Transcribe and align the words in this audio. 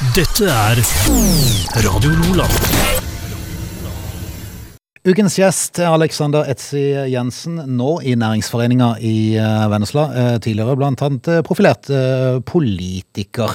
Dette 0.00 0.46
er 0.48 0.78
Radio 1.84 2.14
Lola. 2.16 2.46
Ukens 5.04 5.34
gjest 5.36 5.76
er 5.84 5.92
Alexander 5.92 6.46
Etsi 6.48 6.80
Jensen, 7.12 7.58
nå 7.76 7.98
i 8.08 8.14
Næringsforeninga 8.16 8.88
i 9.04 9.36
eh, 9.36 9.64
Vennesla. 9.68 10.04
Eh, 10.08 10.36
Tidligere 10.40 10.78
blant 10.80 11.04
annet 11.04 11.28
eh, 11.28 11.42
profilert 11.44 11.90
politiker. 12.48 13.52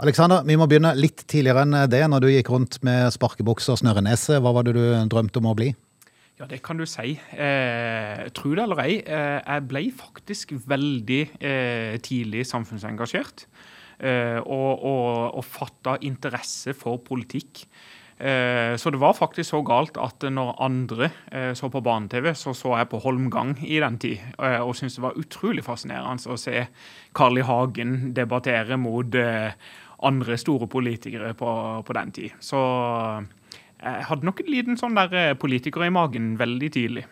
Alexander, 0.00 0.46
vi 0.48 0.56
må 0.56 0.64
begynne 0.70 0.94
litt 0.96 1.26
tidligere 1.28 1.66
enn 1.66 1.76
det. 1.92 2.00
Når 2.08 2.24
du 2.24 2.28
gikk 2.32 2.48
rundt 2.54 2.78
med 2.88 3.12
sparkebukse 3.12 3.74
og 3.74 3.82
snørrenese, 3.82 4.40
hva 4.40 4.54
var 4.56 4.64
det 4.64 4.72
du 4.78 4.86
drømte 5.12 5.42
om 5.44 5.50
å 5.52 5.56
bli? 5.60 5.74
Ja, 6.40 6.48
det 6.48 6.62
kan 6.64 6.80
du 6.80 6.86
si. 6.88 7.18
Eh, 7.36 8.24
tro 8.32 8.54
det 8.56 8.64
eller 8.64 8.80
ei, 8.86 8.96
eh, 9.04 9.42
jeg 9.44 9.68
ble 9.68 9.84
faktisk 10.00 10.56
veldig 10.72 11.20
eh, 11.36 12.00
tidlig 12.00 12.48
samfunnsengasjert. 12.48 13.44
Eh, 13.44 13.68
og, 14.02 14.70
og, 14.82 15.36
og 15.38 15.44
fatta 15.46 15.96
interesse 16.02 16.74
for 16.74 16.98
politikk. 17.06 17.66
Eh, 18.22 18.76
så 18.76 18.90
det 18.90 19.00
var 19.02 19.16
faktisk 19.18 19.50
så 19.50 19.60
galt 19.66 19.96
at 19.98 20.22
når 20.30 20.54
andre 20.62 21.08
eh, 21.32 21.52
så 21.58 21.66
på 21.72 21.80
barne-TV, 21.82 22.28
så 22.38 22.52
så 22.54 22.76
jeg 22.78 22.90
på 22.92 23.00
Holmgang 23.02 23.56
i 23.66 23.80
den 23.82 23.98
tid. 23.98 24.20
eh, 24.38 24.60
Og 24.62 24.76
syntes 24.76 24.94
det 24.94 25.02
var 25.02 25.18
utrolig 25.18 25.64
fascinerende 25.66 26.30
å 26.30 26.38
se 26.38 26.68
Carl 27.12 27.38
I. 27.38 27.42
Hagen 27.42 28.12
debattere 28.14 28.78
mot 28.78 29.14
eh, 29.14 29.50
andre 30.02 30.36
store 30.38 30.68
politikere 30.70 31.34
på, 31.34 31.50
på 31.82 31.92
den 31.98 32.12
tid. 32.12 32.30
Så 32.38 32.60
jeg 33.82 34.06
hadde 34.06 34.26
nok 34.26 34.40
en 34.40 34.52
liten 34.54 34.78
sånn 34.78 34.94
der 34.94 35.18
eh, 35.18 35.34
politiker 35.34 35.82
i 35.82 35.90
magen 35.90 36.36
veldig 36.38 36.70
tidlig. 36.70 37.04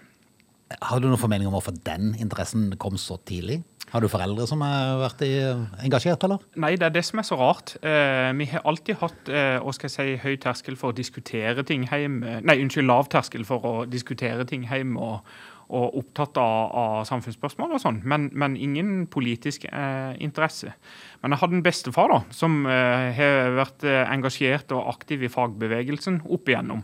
Har 0.79 1.01
du 1.01 1.09
noen 1.09 1.18
formening 1.18 1.51
om 1.51 1.57
hvorfor 1.59 1.74
den 1.74 2.15
interessen 2.23 2.70
kom 2.79 2.95
så 2.95 3.18
tidlig? 3.27 3.65
Har 3.91 4.05
du 4.05 4.09
foreldre 4.11 4.47
som 4.47 4.62
har 4.62 5.01
vært 5.01 5.25
engasjert, 5.27 6.23
eller? 6.27 6.43
Nei, 6.62 6.77
det 6.79 6.89
er 6.89 6.95
det 6.95 7.05
som 7.09 7.23
er 7.23 7.27
så 7.27 7.39
rart. 7.41 7.75
Eh, 7.83 8.30
vi 8.39 8.47
har 8.53 8.63
alltid 8.69 9.01
hatt 9.01 9.30
eh, 9.30 9.57
hva 9.59 9.75
skal 9.75 9.91
jeg 9.91 9.97
si, 9.97 10.19
høy 10.23 10.37
terskel 10.43 10.79
for 10.79 10.93
å 10.93 10.97
diskutere 10.97 11.65
ting 11.66 11.89
hjemme. 11.91 12.38
Nei, 12.47 12.60
unnskyld, 12.63 12.87
lav 12.87 13.10
terskel 13.10 13.47
for 13.49 13.66
å 13.66 13.74
diskutere 13.91 14.47
ting 14.47 14.69
hjemme 14.71 15.02
og, 15.02 15.32
og 15.71 16.01
opptatt 16.01 16.38
av, 16.41 16.73
av 16.74 17.05
samfunnsspørsmål 17.09 17.77
og 17.77 17.82
sånn, 17.82 18.01
men, 18.09 18.29
men, 18.35 18.57
ingen 18.59 19.07
politisk 19.10 19.66
eh, 19.71 20.13
interesse. 20.23 20.75
Men 21.23 21.35
jeg 21.35 21.43
hadde 21.43 21.59
en 21.59 21.65
bestefar 21.66 22.10
da, 22.13 22.21
som 22.35 22.60
eh, 22.66 23.10
har 23.16 23.54
vært 23.59 23.87
eh, 23.87 24.02
engasjert 24.10 24.75
og 24.77 24.91
aktiv 24.95 25.27
i 25.27 25.32
fagbevegelsen 25.32 26.25
opp 26.30 26.51
igjennom. 26.51 26.82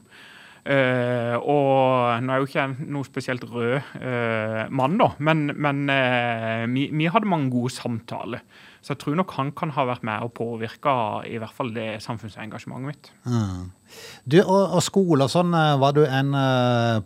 Uh, 0.66 1.36
og 1.46 2.24
nå 2.26 2.32
er 2.32 2.40
jo 2.42 2.46
ikke 2.48 2.58
jeg 2.58 2.86
noe 2.90 3.06
spesielt 3.06 3.44
rød 3.46 3.76
uh, 4.02 4.64
mann, 4.74 4.96
da, 4.98 5.12
men, 5.22 5.44
men 5.54 5.84
uh, 5.86 6.64
vi, 6.72 6.88
vi, 6.90 7.06
hadde 7.12 7.30
mange 7.30 7.52
gode 7.54 7.70
samtaler. 7.70 8.42
Så 8.82 8.94
jeg 8.94 9.02
tror 9.02 9.16
nok 9.18 9.34
han 9.38 9.52
kan 9.54 9.70
ha 9.76 9.84
vært 9.86 10.02
med 10.06 10.26
og 10.26 10.32
påvirka 10.34 10.96
i 11.26 11.38
hvert 11.42 11.54
fall 11.54 11.70
det 11.74 12.00
samfunnsengasjementet 12.02 12.90
mitt. 12.90 13.12
Mm. 13.26 13.70
Du, 14.26 14.40
og, 14.42 14.74
og, 14.76 14.82
skole 14.82 15.26
og 15.26 15.32
sånn, 15.32 15.54
var 15.54 15.94
du 15.94 16.04
en 16.06 16.34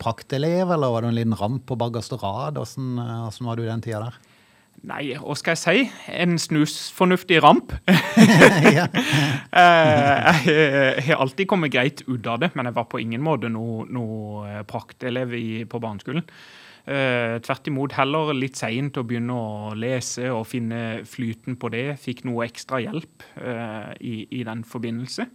praktelev, 0.01 0.73
eller 0.73 0.93
var 0.93 1.05
du 1.05 1.09
en 1.09 1.17
liten 1.17 1.37
ramp 1.37 1.65
på 1.69 1.77
bakerste 1.81 2.17
rad? 2.21 2.57
Hvordan 2.61 3.49
var 3.49 3.57
du 3.57 3.65
i 3.65 3.71
den 3.71 3.85
tida 3.85 4.03
der? 4.07 4.19
Nei, 4.89 5.11
hva 5.13 5.35
skal 5.37 5.53
jeg 5.53 5.61
si? 5.61 5.81
En 6.09 6.39
snusfornuftig 6.41 7.41
ramp. 7.43 7.75
Eh, 9.51 10.45
jeg 10.47 11.03
har 11.09 11.19
alltid 11.19 11.47
kommet 11.51 11.73
greit 11.73 12.05
ut 12.07 12.27
av 12.31 12.37
det, 12.39 12.47
men 12.55 12.69
jeg 12.69 12.75
var 12.77 12.85
på 12.87 13.01
ingen 13.03 13.19
måte 13.19 13.49
noen 13.51 13.89
noe 13.91 14.61
praktelev 14.69 15.33
i, 15.35 15.65
på 15.67 15.81
barneskolen. 15.83 16.23
Uh, 16.81 17.35
tvert 17.43 17.67
imot 17.67 17.93
heller 17.93 18.31
litt 18.33 18.55
seint 18.57 18.95
å 18.97 19.03
begynne 19.05 19.35
å 19.35 19.73
lese 19.77 20.31
og 20.31 20.47
finne 20.49 21.03
flyten 21.03 21.59
på 21.59 21.69
det. 21.75 21.83
Fikk 21.99 22.23
noe 22.29 22.47
ekstra 22.47 22.79
hjelp 22.81 23.27
uh, 23.43 23.91
i, 23.99 24.23
i, 24.31 24.41
den 24.47 24.63
forbindelse. 24.65 25.27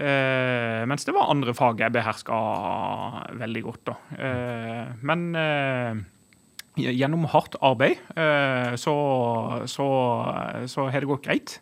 Uh, 0.00 0.82
mens 0.88 1.04
det 1.04 1.14
var 1.14 1.30
andre 1.36 1.54
fag 1.56 1.84
jeg 1.84 1.94
beherska 1.94 2.40
veldig 3.36 3.66
godt. 3.68 3.92
da. 3.92 3.96
men 5.04 5.28
gjennom 6.76 7.24
hardt 7.32 7.56
arbeid 7.64 8.00
så, 8.76 8.94
så, 9.64 9.86
så 10.68 10.88
har 10.92 11.00
det 11.00 11.08
gått 11.10 11.24
greit. 11.24 11.56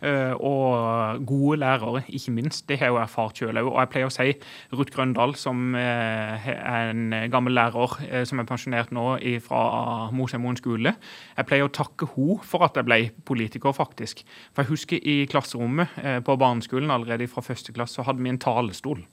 Uh, 0.00 0.32
og 0.40 1.26
gode 1.28 1.58
lærere, 1.60 2.02
ikke 2.08 2.32
minst. 2.32 2.68
Det 2.68 2.78
har 2.78 2.88
jeg 2.88 2.94
jo 2.94 3.00
erfart 3.02 3.36
sjøl 3.36 3.60
òg. 3.60 3.66
Og 3.68 3.80
jeg 3.82 3.90
pleier 3.92 4.08
å 4.08 4.14
si 4.14 4.32
Ruth 4.72 4.94
Grøndal, 4.94 5.34
som 5.36 5.74
uh, 5.76 6.46
er 6.48 6.92
en 6.94 7.12
gammel 7.32 7.52
lærer 7.58 8.24
som 8.24 8.40
er 8.40 8.48
pensjonert 8.48 8.94
nå 8.96 9.04
fra 9.44 9.60
Mosheimoen 10.16 10.56
skole. 10.56 10.94
Jeg 11.36 11.48
pleier 11.50 11.68
å 11.68 11.74
takke 11.74 12.08
henne 12.14 12.40
for 12.48 12.64
at 12.64 12.80
jeg 12.80 12.88
ble 12.88 13.00
politiker, 13.28 13.76
faktisk. 13.76 14.24
For 14.54 14.64
jeg 14.64 14.72
husker 14.72 15.04
i 15.04 15.18
klasserommet 15.28 16.00
på 16.24 16.36
barneskolen 16.40 16.92
allerede 16.92 17.28
fra 17.28 17.44
første 17.44 17.74
klasse 17.76 18.00
så 18.00 18.06
hadde 18.08 18.24
vi 18.24 18.32
en 18.32 18.40
talestol. 18.40 19.04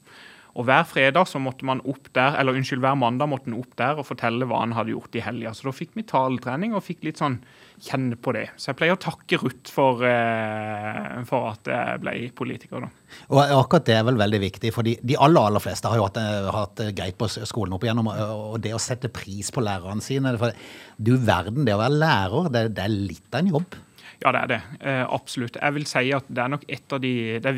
Og 0.58 0.66
Hver 0.66 0.88
fredag 0.90 1.28
så 1.30 1.38
måtte 1.42 1.68
man 1.70 1.84
opp 1.86 2.10
der, 2.18 2.34
eller 2.40 2.58
unnskyld, 2.58 2.82
hver 2.82 2.98
mandag 2.98 3.30
måtte 3.30 3.52
han 3.52 3.60
opp 3.60 3.76
der 3.78 4.00
og 4.02 4.08
fortelle 4.08 4.48
hva 4.50 4.64
han 4.64 4.74
hadde 4.74 4.96
gjort 4.96 5.18
i 5.20 5.22
helga. 5.22 5.54
Så 5.54 5.68
da 5.68 5.74
fikk 5.76 5.94
vi 5.94 6.06
taletrening 6.10 6.74
og 6.74 6.82
fikk 6.86 7.06
litt 7.06 7.22
sånn 7.22 7.38
kjenne 7.86 8.18
på 8.18 8.34
det. 8.34 8.48
Så 8.58 8.72
jeg 8.72 8.80
pleier 8.80 8.98
å 8.98 9.02
takke 9.02 9.38
Ruth 9.44 9.70
for, 9.70 10.02
eh, 10.02 11.22
for 11.30 11.52
at 11.52 11.70
jeg 11.70 12.02
ble 12.02 12.16
politiker. 12.34 12.88
da. 12.88 12.90
Og 13.30 13.44
akkurat 13.46 13.86
det 13.86 13.98
er 14.00 14.04
vel 14.10 14.18
veldig 14.18 14.42
viktig, 14.42 14.74
for 14.74 14.82
de, 14.82 14.98
aller 15.16 15.42
aller 15.46 15.62
fleste 15.62 15.86
har 15.86 16.02
jo 16.02 16.08
hatt, 16.10 16.18
hatt 16.58 16.82
greit 16.98 17.18
på 17.22 17.30
skolen 17.30 17.78
opp 17.78 17.86
igjennom. 17.86 18.10
Og 18.10 18.60
det 18.60 18.74
å 18.74 18.82
sette 18.82 19.14
pris 19.14 19.52
på 19.54 19.62
lærerne 19.62 20.02
sine 20.02 20.38
for 20.42 20.52
Du 20.98 21.18
verden, 21.18 21.66
det 21.66 21.76
å 21.76 21.84
være 21.84 22.02
lærer, 22.02 22.50
det, 22.50 22.74
det 22.74 22.84
er 22.84 22.90
litt 22.90 23.30
av 23.30 23.44
en 23.44 23.54
jobb. 23.60 23.78
Ja, 24.24 24.32
det 24.32 24.42
er 24.42 24.52
det. 24.52 24.62
Eh, 24.82 25.04
absolutt. 25.04 25.60
Jeg 25.62 25.76
vil 25.76 25.86
si 25.90 26.10
at 26.16 26.28
det 26.30 26.44
er 26.44 26.54
nok 26.54 26.66
et 26.68 26.94
av 26.94 27.04
de 27.04 27.14
Det 27.44 27.56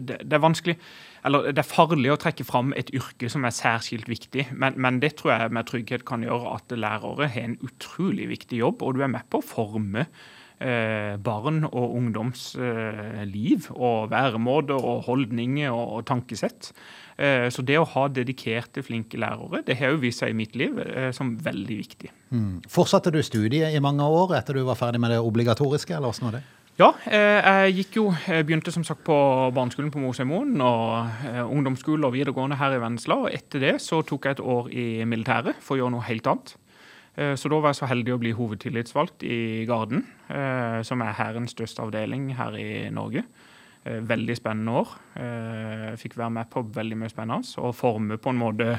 det 0.00 0.32
er 0.32 0.42
vanskelig 0.42 0.76
eller 1.24 1.52
Det 1.52 1.60
er 1.60 1.68
farlig 1.68 2.12
å 2.12 2.18
trekke 2.20 2.46
fram 2.48 2.72
et 2.76 2.92
yrke 2.96 3.28
som 3.28 3.44
er 3.44 3.52
særskilt 3.52 4.08
viktig, 4.08 4.46
men, 4.56 4.76
men, 4.80 5.00
det 5.02 5.16
tror 5.20 5.34
jeg 5.34 5.52
med 5.52 5.68
trygghet 5.68 6.06
kan 6.08 6.24
gjøre 6.24 6.54
at 6.56 6.72
lærere 6.72 7.28
har 7.28 7.44
en 7.44 7.58
utrolig 7.66 8.28
viktig 8.30 8.62
jobb, 8.62 8.82
og 8.82 8.96
du 8.96 9.02
er 9.04 9.12
med 9.12 9.28
på 9.28 9.42
å 9.42 9.44
forme 9.44 10.06
eh, 10.60 11.16
barn 11.20 11.64
og 11.68 11.96
ungdoms 11.98 12.54
eh, 12.56 13.20
liv 13.28 13.68
og 13.74 14.10
væremåte 14.12 14.76
og 14.76 15.04
holdninger 15.08 15.70
og, 15.70 15.98
og 15.98 16.08
tankesett. 16.08 16.72
Eh, 17.20 17.48
så 17.52 17.60
det 17.66 17.76
å 17.76 17.84
ha 17.84 18.06
dedikerte, 18.08 18.80
flinke 18.84 19.18
lærere, 19.20 19.60
det 19.66 19.76
har 19.76 19.92
jo 19.92 20.00
vist 20.00 20.22
seg 20.22 20.32
i 20.32 20.38
mitt 20.38 20.54
liv 20.56 20.78
eh, 20.80 21.10
som 21.12 21.34
veldig 21.44 21.76
viktig. 21.82 22.08
Mm. 22.32 22.62
Fortsatte 22.70 23.12
du 23.12 23.20
studiet 23.24 23.74
i 23.76 23.82
mange 23.82 24.06
år 24.06 24.38
etter 24.38 24.56
du 24.56 24.64
var 24.64 24.78
ferdig 24.80 25.02
med 25.02 25.12
det 25.12 25.20
obligatoriske, 25.20 25.92
eller 25.96 26.14
åssen 26.14 26.30
var 26.30 26.38
det? 26.38 26.42
Ja, 26.80 26.94
eh, 27.12 27.66
jeg 27.66 27.74
gikk 27.76 27.98
jo, 27.98 28.06
jeg 28.24 28.46
begynte 28.48 28.72
som 28.72 28.86
sagt 28.88 29.04
på 29.04 29.18
barneskolen 29.52 29.92
på 29.92 30.00
Mosheimoen 30.00 30.54
og 30.64 31.26
ungdomsskole 31.50 32.08
og 32.08 32.16
videregående 32.16 32.56
her 32.56 32.78
i 32.78 32.80
Vennesla. 32.80 33.20
og 33.26 33.36
Etter 33.36 33.66
det 33.66 33.74
så 33.84 34.00
tok 34.06 34.24
jeg 34.24 34.38
et 34.38 34.44
år 34.56 34.72
i 34.72 34.88
militæret 35.04 35.60
for 35.60 35.76
å 35.76 35.82
gjøre 35.82 35.96
noe 35.98 36.08
helt 36.08 36.30
annet. 36.30 36.56
Så 37.36 37.50
da 37.52 37.58
var 37.58 37.74
jeg 37.74 37.80
så 37.82 37.88
heldig 37.90 38.14
å 38.14 38.20
bli 38.22 38.30
hovedtillitsvalgt 38.32 39.26
i 39.26 39.66
Garden, 39.68 40.06
som 40.86 41.02
er 41.04 41.16
Hærens 41.18 41.52
største 41.52 41.82
avdeling 41.84 42.30
her 42.38 42.54
i 42.56 42.86
Norge. 42.94 43.26
Veldig 43.84 44.34
spennende 44.36 44.74
år. 44.82 44.90
Fikk 45.96 46.18
være 46.20 46.34
med 46.34 46.50
på 46.52 46.60
veldig 46.74 46.98
mye 47.00 47.12
spennende 47.12 47.62
og 47.62 47.72
forme 47.78 48.18
på 48.20 48.34
en 48.34 48.40
måte 48.42 48.74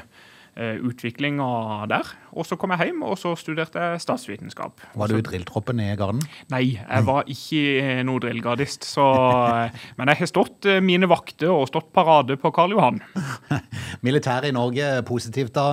Eh, 0.52 0.76
utviklinga 0.84 1.86
der. 1.88 2.08
Og 2.36 2.44
så 2.44 2.58
kom 2.60 2.74
jeg 2.74 2.90
hjem 2.90 2.98
og 3.08 3.14
så 3.16 3.30
studerte 3.40 3.80
jeg 3.80 4.02
statsvitenskap. 4.04 4.82
Var 5.00 5.08
du 5.08 5.16
i 5.16 5.24
drilltroppen 5.24 5.80
i 5.80 5.86
Garden? 5.96 6.20
Nei, 6.52 6.74
jeg 6.76 7.06
var 7.06 7.24
ikke 7.24 8.02
noe 8.04 8.20
drillgardist. 8.20 8.84
Så, 8.84 9.06
eh, 9.48 9.78
men 9.96 10.12
jeg 10.12 10.20
har 10.20 10.28
stått 10.28 10.68
eh, 10.68 10.82
mine 10.84 11.08
vakter 11.08 11.48
og 11.54 11.70
stått 11.70 11.88
parade 11.96 12.36
på 12.36 12.52
Karl 12.52 12.76
Johan. 12.76 13.00
Militæret 14.06 14.50
i 14.50 14.52
Norge, 14.52 14.90
positivt 15.08 15.56
da? 15.56 15.64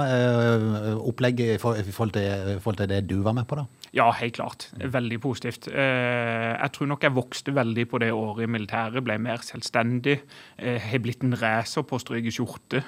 Opplegg 0.95 1.43
i 1.43 1.51
forhold 1.59 2.15
til 2.15 2.87
det 2.87 3.03
du 3.11 3.17
var 3.25 3.35
med 3.35 3.51
på, 3.51 3.59
da? 3.59 3.67
Ja, 3.95 4.09
helt 4.19 4.35
klart. 4.37 4.67
Veldig 4.77 5.17
positivt. 5.23 5.67
Jeg 5.71 6.71
tror 6.75 6.89
nok 6.91 7.05
jeg 7.05 7.15
vokste 7.15 7.53
veldig 7.55 7.85
på 7.89 8.01
det 8.03 8.11
året 8.13 8.45
i 8.45 8.51
militæret. 8.51 9.03
Ble 9.05 9.17
mer 9.21 9.41
selvstendig. 9.45 10.19
Har 10.59 11.01
blitt 11.03 11.25
en 11.25 11.37
racer 11.39 11.85
på 11.87 11.97
å 11.97 12.03
stryke 12.03 12.33
skjorte 12.33 12.83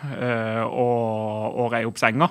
og, 0.67 1.57
og 1.57 1.71
rei 1.73 1.83
opp 1.89 1.97
senga. 2.01 2.29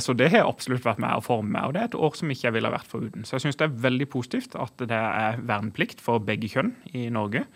Så 0.00 0.16
det 0.16 0.30
har 0.32 0.48
absolutt 0.48 0.84
vært 0.84 1.00
med 1.04 1.20
å 1.20 1.24
forme 1.24 1.54
meg, 1.54 1.68
og 1.68 1.76
det 1.76 1.80
er 1.82 1.90
et 1.90 1.98
år 2.08 2.16
som 2.16 2.32
ikke 2.32 2.48
jeg 2.48 2.56
ville 2.56 2.72
vært 2.72 2.88
foruten. 2.88 3.24
Så 3.28 3.36
jeg 3.36 3.46
syns 3.46 3.60
det 3.60 3.68
er 3.68 3.80
veldig 3.88 4.08
positivt 4.12 4.56
at 4.60 4.88
det 4.88 4.98
er 4.98 5.40
verneplikt 5.48 6.04
for 6.04 6.24
begge 6.24 6.50
kjønn 6.52 6.74
i 6.96 7.08
Norge. 7.12 7.46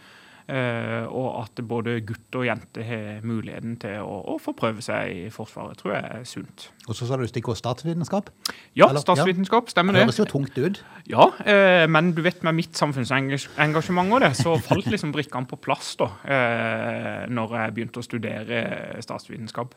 Uh, 0.52 1.06
og 1.08 1.28
at 1.40 1.60
både 1.64 1.94
gutt 2.04 2.36
og 2.36 2.42
jente 2.44 2.82
har 2.84 3.22
muligheten 3.24 3.78
til 3.80 4.02
å, 4.04 4.18
å, 4.34 4.36
få 4.42 4.52
prøve 4.58 4.82
seg 4.84 5.12
i 5.14 5.30
Forsvaret, 5.32 5.78
tror 5.80 5.94
jeg 5.94 6.18
er 6.18 6.26
sunt. 6.28 6.66
Og 6.84 6.98
så 6.98 7.08
sa 7.08 7.16
du 7.16 7.24
stikkord 7.30 7.56
statsvitenskap? 7.56 8.28
Ja, 8.76 8.90
Eller? 8.90 9.00
statsvitenskap, 9.00 9.70
stemmer 9.72 9.96
det. 9.96 10.02
Det 10.02 10.10
høres 10.10 10.20
jo 10.20 10.28
tungt 10.28 10.58
ut. 10.60 10.82
Ja, 11.08 11.30
uh, 11.32 11.86
men 11.88 12.12
du 12.12 12.20
vet 12.26 12.44
med 12.44 12.58
mitt 12.58 12.76
samfunnsengasjement 12.76 14.12
og 14.12 14.26
det, 14.26 14.34
så 14.36 14.58
falt 14.60 14.90
liksom 14.92 15.14
brikkene 15.16 15.48
på 15.48 15.56
plass 15.62 15.94
da 16.02 16.10
uh, 16.20 17.24
når 17.32 17.56
jeg 17.62 17.76
begynte 17.78 18.02
å 18.02 18.08
studere 18.10 18.64
statsvitenskap. 19.00 19.72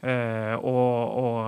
Uh, 0.00 0.56
og, 0.64 1.16
og, 1.20 1.38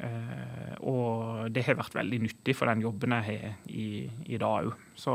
uh, 0.00 0.76
og, 0.88 1.50
det 1.52 1.66
har 1.66 1.76
vært 1.76 1.98
veldig 1.98 2.20
nyttig 2.24 2.54
for 2.56 2.70
den 2.70 2.80
jobben 2.86 3.12
jeg 3.18 3.26
har 3.26 3.58
i, 3.68 3.88
i 4.24 4.38
dag 4.40 4.70
òg. 4.70 4.86
Så 5.00 5.12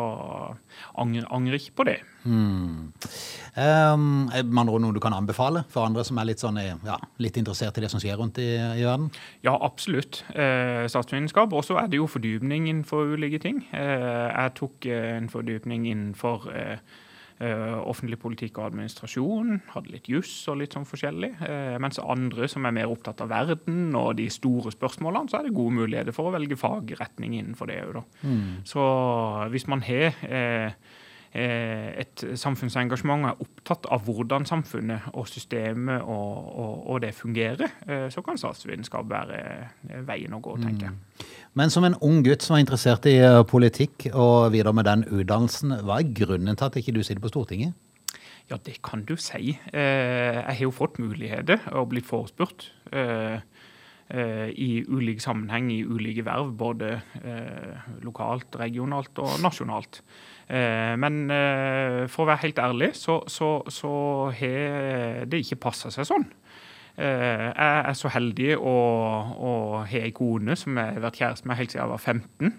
angrer, 0.97 1.25
angrer, 1.33 1.59
ikke 1.59 1.75
på 1.77 1.85
det. 1.85 1.97
Hmm. 2.23 2.91
Um, 3.53 4.05
man 4.49 4.69
noe 4.69 4.93
du 4.95 4.99
kan 5.01 5.13
anbefale 5.13 5.61
for 5.69 5.85
andre 5.85 6.05
som 6.05 6.17
er 6.17 6.29
litt, 6.31 6.41
sånn, 6.41 6.57
ja, 6.57 6.97
litt 7.21 7.37
interessert 7.37 7.77
i 7.77 7.85
det 7.85 7.91
som 7.93 8.01
skjer 8.01 8.17
rundt 8.17 8.39
i, 8.41 8.49
i 8.57 8.85
verden? 8.85 9.11
Ja, 9.45 9.53
absolutt. 9.53 10.23
Eh, 10.33 10.85
statsvitenskap. 10.89 11.53
Og 11.53 11.65
så 11.67 11.77
er 11.81 11.89
det 11.91 12.01
jo 12.01 12.09
fordypning 12.09 12.69
innenfor 12.69 13.15
ulike 13.15 13.41
ting. 13.43 13.63
Eh, 13.73 14.29
jeg 14.29 14.55
tok 14.57 14.89
eh, 14.89 15.11
en 15.19 15.29
fordypning 15.31 15.85
innenfor 15.91 16.49
eh, 16.53 16.77
eh, 16.77 17.03
offentlig 17.43 18.19
politikk 18.21 18.59
og 18.59 18.69
administrasjon. 18.69 19.57
Hadde 19.73 19.91
litt 19.91 20.07
juss 20.07 20.31
og 20.51 20.61
litt 20.61 20.75
sånn 20.75 20.87
forskjellig. 20.87 21.33
Eh, 21.43 21.77
mens 21.83 21.99
andre 21.99 22.47
som 22.51 22.65
er 22.67 22.75
mer 22.77 22.91
opptatt 22.91 23.23
av 23.25 23.31
verden 23.33 23.95
og 23.99 24.13
de 24.19 24.29
store 24.31 24.71
spørsmålene, 24.71 25.31
så 25.31 25.39
er 25.39 25.47
det 25.49 25.55
gode 25.57 25.75
muligheter 25.81 26.15
for 26.15 26.29
å 26.29 26.35
velge 26.35 26.55
fagretning 26.59 27.35
innenfor 27.35 27.71
det 27.71 27.81
òg, 27.83 27.97
da. 27.99 28.05
Mm. 28.23 28.45
Så 28.67 28.85
hvis 29.51 29.67
man 29.67 29.83
har 29.83 30.15
eh, 30.23 30.77
eh, 31.35 31.89
et 32.05 32.25
samfunnsengasjement 32.39 33.27
og 33.27 33.31
er 33.33 33.43
opptatt 33.45 33.89
av 33.91 34.05
hvordan 34.07 34.47
samfunnet 34.47 35.11
og 35.13 35.27
systemet 35.29 36.01
og, 36.01 36.37
og, 36.55 36.75
og 36.93 37.01
det 37.03 37.11
fungerer, 37.17 37.81
eh, 37.87 38.07
så 38.13 38.23
kan 38.25 38.39
statsvitenskap 38.39 39.09
være 39.11 39.41
eh, 39.43 39.99
veien 40.07 40.35
å 40.35 40.41
gå, 40.43 40.55
tenker 40.63 40.87
jeg. 40.87 41.27
Men 41.55 41.71
som 41.71 41.85
en 41.87 41.95
ung 42.03 42.19
gutt 42.25 42.43
som 42.43 42.57
er 42.57 42.65
interessert 42.65 43.05
i 43.07 43.15
eh, 43.23 43.41
politikk 43.47 44.09
og 44.11 44.51
videre 44.51 44.73
med 44.75 44.89
den 44.89 45.05
utdannelsen, 45.07 45.77
hva 45.87 46.01
er 46.01 46.09
grunnen 46.17 46.57
til 46.59 46.67
at 46.67 46.79
ikke 46.81 46.93
du 46.97 46.99
sitter 46.99 47.23
på 47.23 47.31
Stortinget? 47.31 47.71
Ja, 48.51 48.57
det 48.59 48.81
kan 48.83 49.05
du 49.07 49.15
si. 49.15 49.55
Eh, 49.71 50.35
jeg 50.35 50.57
har 50.59 50.63
jo 50.65 50.73
fått 50.75 50.99
muligheter 50.99 51.63
og 51.71 51.93
blitt 51.93 52.09
forespurt. 52.09 52.67
eh, 52.91 53.39
I 54.51 54.83
ulike 54.85 55.23
sammenheng, 55.23 55.71
i 55.71 55.79
ulike 55.81 56.21
verv, 56.27 56.51
både 56.59 56.91
lokalt, 58.05 58.53
regionalt 58.59 59.17
og 59.17 59.39
nasjonalt. 59.41 60.03
Men 61.01 61.25
for 62.05 62.21
å 62.21 62.27
være 62.29 62.43
helt 62.43 62.61
ærlig, 62.61 62.91
så, 62.93 63.15
så, 63.25 63.63
så 63.65 63.95
har 64.37 65.25
det 65.25 65.39
ikke 65.41 65.57
passa 65.65 65.89
seg 65.89 66.05
sånn. 66.05 66.27
Eh, 66.95 67.47
jeg 67.51 67.79
er 67.89 67.95
så 67.99 68.09
heldig 68.13 68.53
å, 68.55 68.75
å 69.35 69.53
ha 69.83 69.99
ei 69.99 70.13
kone 70.15 70.55
som 70.59 70.77
jeg 70.79 70.95
har 70.95 71.03
vært 71.03 71.19
kjæreste 71.19 71.49
med 71.49 71.59
helt 71.59 71.73
siden 71.73 71.83
jeg 71.83 71.91
var 71.91 72.03
15. 72.03 72.53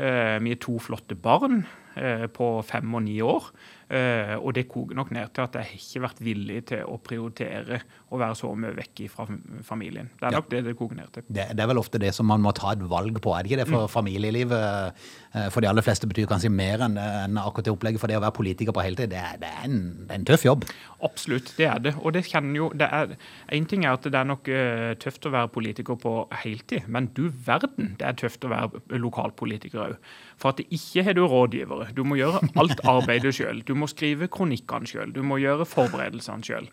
Eh, 0.00 0.36
vi 0.44 0.52
er 0.52 0.60
to 0.60 0.76
flotte 0.84 1.16
barn 1.16 1.62
eh, 1.96 2.26
på 2.32 2.50
fem 2.68 2.96
og 2.96 3.06
ni 3.06 3.20
år. 3.24 3.52
Og 3.90 4.52
det 4.54 4.68
koker 4.70 4.94
nok 4.94 5.08
ned 5.16 5.32
til 5.34 5.42
at 5.42 5.56
jeg 5.58 5.80
ikke 5.80 5.96
har 5.96 6.04
vært 6.04 6.20
villig 6.22 6.60
til 6.70 6.84
å 6.86 7.00
prioritere 7.02 7.80
å 8.10 8.18
være 8.18 8.34
så 8.34 8.48
mye 8.58 8.72
vekk 8.74 9.04
fra 9.12 9.26
familien. 9.62 10.08
Det 10.18 10.26
er 10.26 10.32
Ja. 10.32 10.38
nok 10.40 10.48
det 10.50 10.64
det 10.66 10.76
koker 10.76 10.96
ned 10.96 11.12
til. 11.14 11.22
Det, 11.30 11.44
det 11.56 11.60
er 11.62 11.68
vel 11.70 11.78
ofte 11.78 11.98
det 12.02 12.12
som 12.14 12.26
man 12.26 12.42
må 12.42 12.52
ta 12.54 12.72
et 12.72 12.82
valg 12.90 13.14
på, 13.22 13.30
er 13.38 13.42
det 13.44 13.52
ikke 13.52 13.60
det? 13.64 13.68
For 13.70 13.86
familielivet, 13.86 14.94
eh, 15.34 15.48
for 15.50 15.60
de 15.62 15.68
aller 15.70 15.82
fleste 15.86 16.08
betyr 16.10 16.26
kanskje 16.26 16.50
mer 16.50 16.78
enn 16.88 16.96
akkurat 17.38 17.64
det 17.64 17.74
opplegget. 17.74 18.00
For 18.02 18.10
det 18.10 18.16
å 18.18 18.24
være 18.24 18.34
politiker 18.34 18.72
på 18.74 18.82
heltid, 18.82 19.10
det, 19.14 19.22
det, 19.40 19.48
er 19.48 19.64
en, 19.68 20.06
det 20.08 20.10
er 20.10 20.18
en 20.18 20.24
tøff 20.32 20.44
jobb. 20.48 20.64
Absolutt, 21.06 21.54
det 21.56 21.66
er 21.70 21.78
det. 21.78 21.94
Og 22.02 22.12
det 22.12 22.24
kjenner 22.26 22.56
jo 22.56 22.68
det 22.74 22.88
er, 22.90 23.16
En 23.50 23.66
ting 23.66 23.84
er 23.84 23.92
at 23.94 24.02
det 24.02 24.14
er 24.14 24.24
nok 24.24 24.48
eh, 24.48 24.94
tøft 25.00 25.26
å 25.26 25.32
være 25.34 25.48
politiker 25.54 25.96
på 25.96 26.16
heltid, 26.42 26.88
men 26.88 27.06
du 27.14 27.28
verden, 27.30 27.94
det 27.98 28.06
er 28.06 28.18
tøft 28.18 28.44
å 28.44 28.50
være 28.50 28.98
lokalpolitiker 29.00 29.80
òg. 29.86 29.96
For 30.40 30.50
at 30.54 30.62
ikke 30.66 31.04
har 31.04 31.14
du 31.14 31.22
rådgivere. 31.28 31.90
Du 31.94 32.02
må 32.04 32.16
gjøre 32.18 32.40
alt 32.58 32.80
arbeidet 32.96 33.34
sjøl. 33.36 33.62
Du 33.68 33.74
må 33.78 33.86
skrive 33.90 34.28
kronikkene 34.32 34.88
sjøl. 34.88 35.12
Du 35.14 35.22
må 35.22 35.38
gjøre 35.42 35.66
forberedelsene 35.68 36.42
sjøl. 36.46 36.68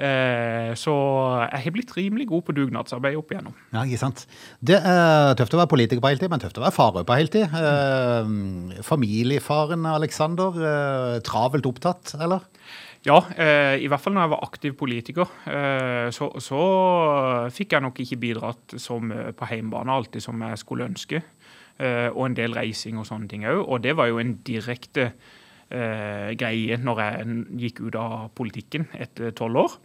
Eh, 0.00 0.72
så 0.80 0.94
jeg 1.44 1.64
har 1.64 1.74
blitt 1.74 1.92
rimelig 1.96 2.26
god 2.30 2.44
på 2.46 2.54
dugnadsarbeid 2.56 3.18
opp 3.20 3.32
igjennom. 3.34 3.56
Ja, 3.74 3.84
ikke 3.84 4.00
sant? 4.00 4.24
Det 4.64 4.78
er 4.78 5.34
tøft 5.38 5.56
å 5.56 5.60
være 5.60 5.72
politiker 5.72 6.02
på 6.04 6.12
heltid, 6.12 6.30
men 6.32 6.42
tøft 6.42 6.60
å 6.60 6.64
være 6.64 6.76
far 6.76 6.96
på 6.96 7.18
heltid. 7.18 7.50
Mm. 7.50 8.80
familiefaren 8.86 9.84
Alexander, 9.90 10.56
eh, 10.70 11.18
travelt 11.26 11.68
opptatt, 11.68 12.14
eller? 12.20 12.46
Ja, 13.06 13.16
i 13.80 13.86
hvert 13.88 14.02
fall 14.04 14.12
når 14.12 14.26
jeg 14.26 14.30
var 14.34 14.42
aktiv 14.44 14.74
politiker, 14.76 15.30
så, 16.12 16.26
så 16.44 16.64
fikk 17.48 17.72
jeg 17.72 17.84
nok 17.86 17.96
ikke 18.04 18.18
bidratt 18.20 18.74
som 18.76 19.08
på 19.08 19.48
hjemmebane 19.48 19.94
alltid 19.94 20.20
som 20.20 20.44
jeg 20.44 20.60
skulle 20.60 20.84
ønske. 20.90 21.22
Og 21.80 22.20
en 22.26 22.36
del 22.36 22.52
reising 22.52 23.00
og 23.00 23.08
sånne 23.08 23.30
ting 23.32 23.46
òg. 23.48 23.62
Og 23.64 23.80
det 23.86 23.96
var 23.96 24.10
jo 24.12 24.20
en 24.20 24.34
direkte 24.44 25.14
eh, 25.70 26.30
greie 26.38 26.78
når 26.80 27.02
jeg 27.04 27.38
gikk 27.64 27.82
ut 27.86 27.98
av 28.00 28.28
politikken 28.38 28.88
etter 28.98 29.34
tolv 29.36 29.64
år. 29.64 29.78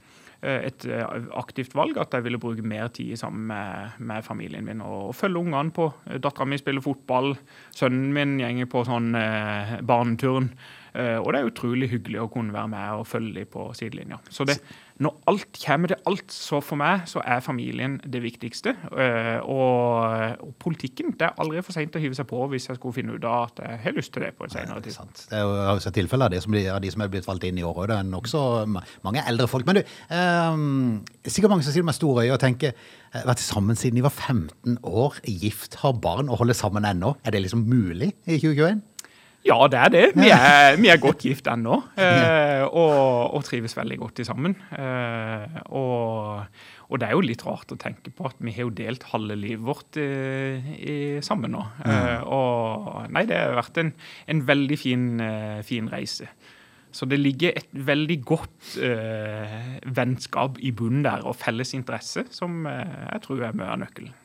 Eh, 0.45 0.67
Et 0.69 0.85
eh, 0.85 1.03
aktivt 1.37 1.75
valg 1.77 1.97
at 2.01 2.13
jeg 2.13 2.25
ville 2.27 2.39
bruke 2.41 2.65
mer 2.65 2.91
tid 2.93 3.17
sammen 3.19 3.47
med, 3.49 3.97
med 3.99 4.25
familien 4.25 4.65
min 4.67 4.83
og, 4.85 5.09
og 5.09 5.15
følge 5.17 5.41
ungene 5.41 5.73
på. 5.73 5.89
Dattera 6.21 6.45
mi 6.49 6.59
spiller 6.61 6.85
fotball, 6.85 7.33
sønnen 7.75 8.11
min 8.15 8.37
gjenger 8.41 8.69
på 8.69 8.85
sånn 8.87 9.13
eh, 9.19 9.77
barneturn. 9.85 10.51
Eh, 10.95 11.17
og 11.19 11.33
det 11.33 11.41
er 11.41 11.49
utrolig 11.49 11.89
hyggelig 11.91 12.21
å 12.23 12.29
kunne 12.31 12.55
være 12.55 12.71
med 12.71 13.01
og 13.01 13.07
følge 13.09 13.41
dem 13.41 13.49
på 13.51 13.67
sidelinja. 13.75 14.19
Så 14.31 14.45
det, 14.47 14.55
når 15.03 15.17
alt 15.27 15.59
kommer 15.59 15.91
til 15.91 15.99
alt, 16.07 16.31
så 16.31 16.61
for 16.63 16.79
meg 16.79 17.03
så 17.11 17.19
er 17.27 17.43
familien 17.43 17.97
det 17.99 18.21
viktigste. 18.23 18.75
Eh, 18.95 19.39
og, 19.43 20.39
og 20.45 20.53
politikken 20.61 21.15
Det 21.19 21.27
er 21.27 21.41
aldri 21.43 21.63
for 21.65 21.75
seint 21.75 21.95
å 21.95 22.01
hive 22.01 22.15
seg 22.15 22.29
på 22.29 22.39
hvis 22.51 22.69
jeg 22.69 22.79
skulle 22.79 22.95
finne 22.95 23.17
ut 23.17 23.27
av 23.27 23.49
at 23.49 23.63
jeg 23.65 23.81
har 23.83 23.97
lyst 23.97 24.13
til 24.15 24.23
det 24.23 24.31
på 24.37 24.47
et 24.47 24.55
senere 24.55 24.79
Det 24.79 24.85
er 24.85 24.87
tid. 24.87 24.97
sant. 24.97 25.25
Det 25.31 25.39
er 25.39 25.43
jo 25.43 25.53
jeg 25.55 25.85
har 25.89 25.97
tilfeller 25.99 26.29
av 26.29 26.35
de 26.35 26.43
som, 26.45 26.59
de 26.85 26.93
som 26.95 27.03
er 27.03 27.11
blitt 27.11 27.27
valgt 27.27 27.49
inn 27.49 27.59
i 27.59 27.67
år, 27.67 27.75
og 27.75 27.91
det 27.91 27.99
er 27.99 28.07
nokså 28.07 28.45
mange 28.71 29.25
eldre 29.27 29.49
folk. 29.51 29.67
Men 29.67 29.81
du, 29.81 29.95
um, 30.15 31.03
sikkert 31.27 31.51
mange 31.51 31.67
som 31.67 31.75
sitter 31.75 31.89
med 31.91 31.99
store 31.99 32.25
øyne 32.25 32.37
og 32.37 32.43
tenker 32.43 32.75
vært 33.15 33.43
sammen 33.43 33.77
siden 33.79 33.99
de 33.99 34.03
var 34.03 34.15
15 34.15 34.79
år, 34.83 35.19
gift, 35.27 35.79
har 35.83 35.95
barn 36.03 36.31
og 36.31 36.41
holder 36.41 36.57
sammen 36.57 36.87
ennå. 36.87 37.15
Er 37.23 37.35
det 37.35 37.45
liksom 37.45 37.67
mulig 37.67 38.13
i 38.25 38.39
2021? 38.39 38.83
Ja, 39.45 39.59
det 39.69 39.77
er 39.77 39.91
det. 39.93 40.05
Vi 40.17 40.31
er, 40.33 40.75
vi 40.81 40.89
er 40.89 41.01
godt 41.01 41.25
gift 41.25 41.49
ennå. 41.51 41.81
Eh, 42.05 42.63
og, 42.65 43.35
og 43.35 43.43
trives 43.45 43.75
veldig 43.77 43.97
godt 43.99 44.19
sammen. 44.25 44.55
Eh, 44.73 45.57
og, 45.75 46.45
og 46.89 46.99
det 47.01 47.07
er 47.07 47.13
jo 47.13 47.23
litt 47.25 47.43
rart 47.45 47.73
å 47.73 47.77
tenke 47.79 48.11
på 48.15 48.25
at 48.29 48.39
vi 48.39 48.53
har 48.55 48.65
jo 48.65 48.73
delt 48.77 49.03
halve 49.11 49.35
livet 49.37 49.65
vårt 49.67 49.99
eh, 50.01 50.69
i, 50.75 50.95
sammen 51.25 51.53
nå. 51.55 51.63
Eh, 51.85 52.23
og 52.25 53.11
nei, 53.13 53.25
det 53.29 53.37
har 53.41 53.57
vært 53.59 53.79
en, 53.81 53.91
en 54.31 54.43
veldig 54.47 54.79
fin, 54.81 55.05
eh, 55.21 55.59
fin 55.67 55.89
reise. 55.91 56.29
Så 56.95 57.07
det 57.11 57.19
ligger 57.19 57.57
et 57.59 57.69
veldig 57.75 58.19
godt 58.25 58.77
eh, 58.85 59.77
vennskap 59.97 60.61
i 60.63 60.71
bunnen 60.75 61.03
der, 61.05 61.25
og 61.27 61.35
felles 61.41 61.75
interesse, 61.75 62.25
som 62.33 62.63
jeg 62.69 63.23
tror 63.25 63.43
er 63.49 63.57
mye 63.59 63.73
av 63.75 63.81
nøkkelen. 63.83 64.15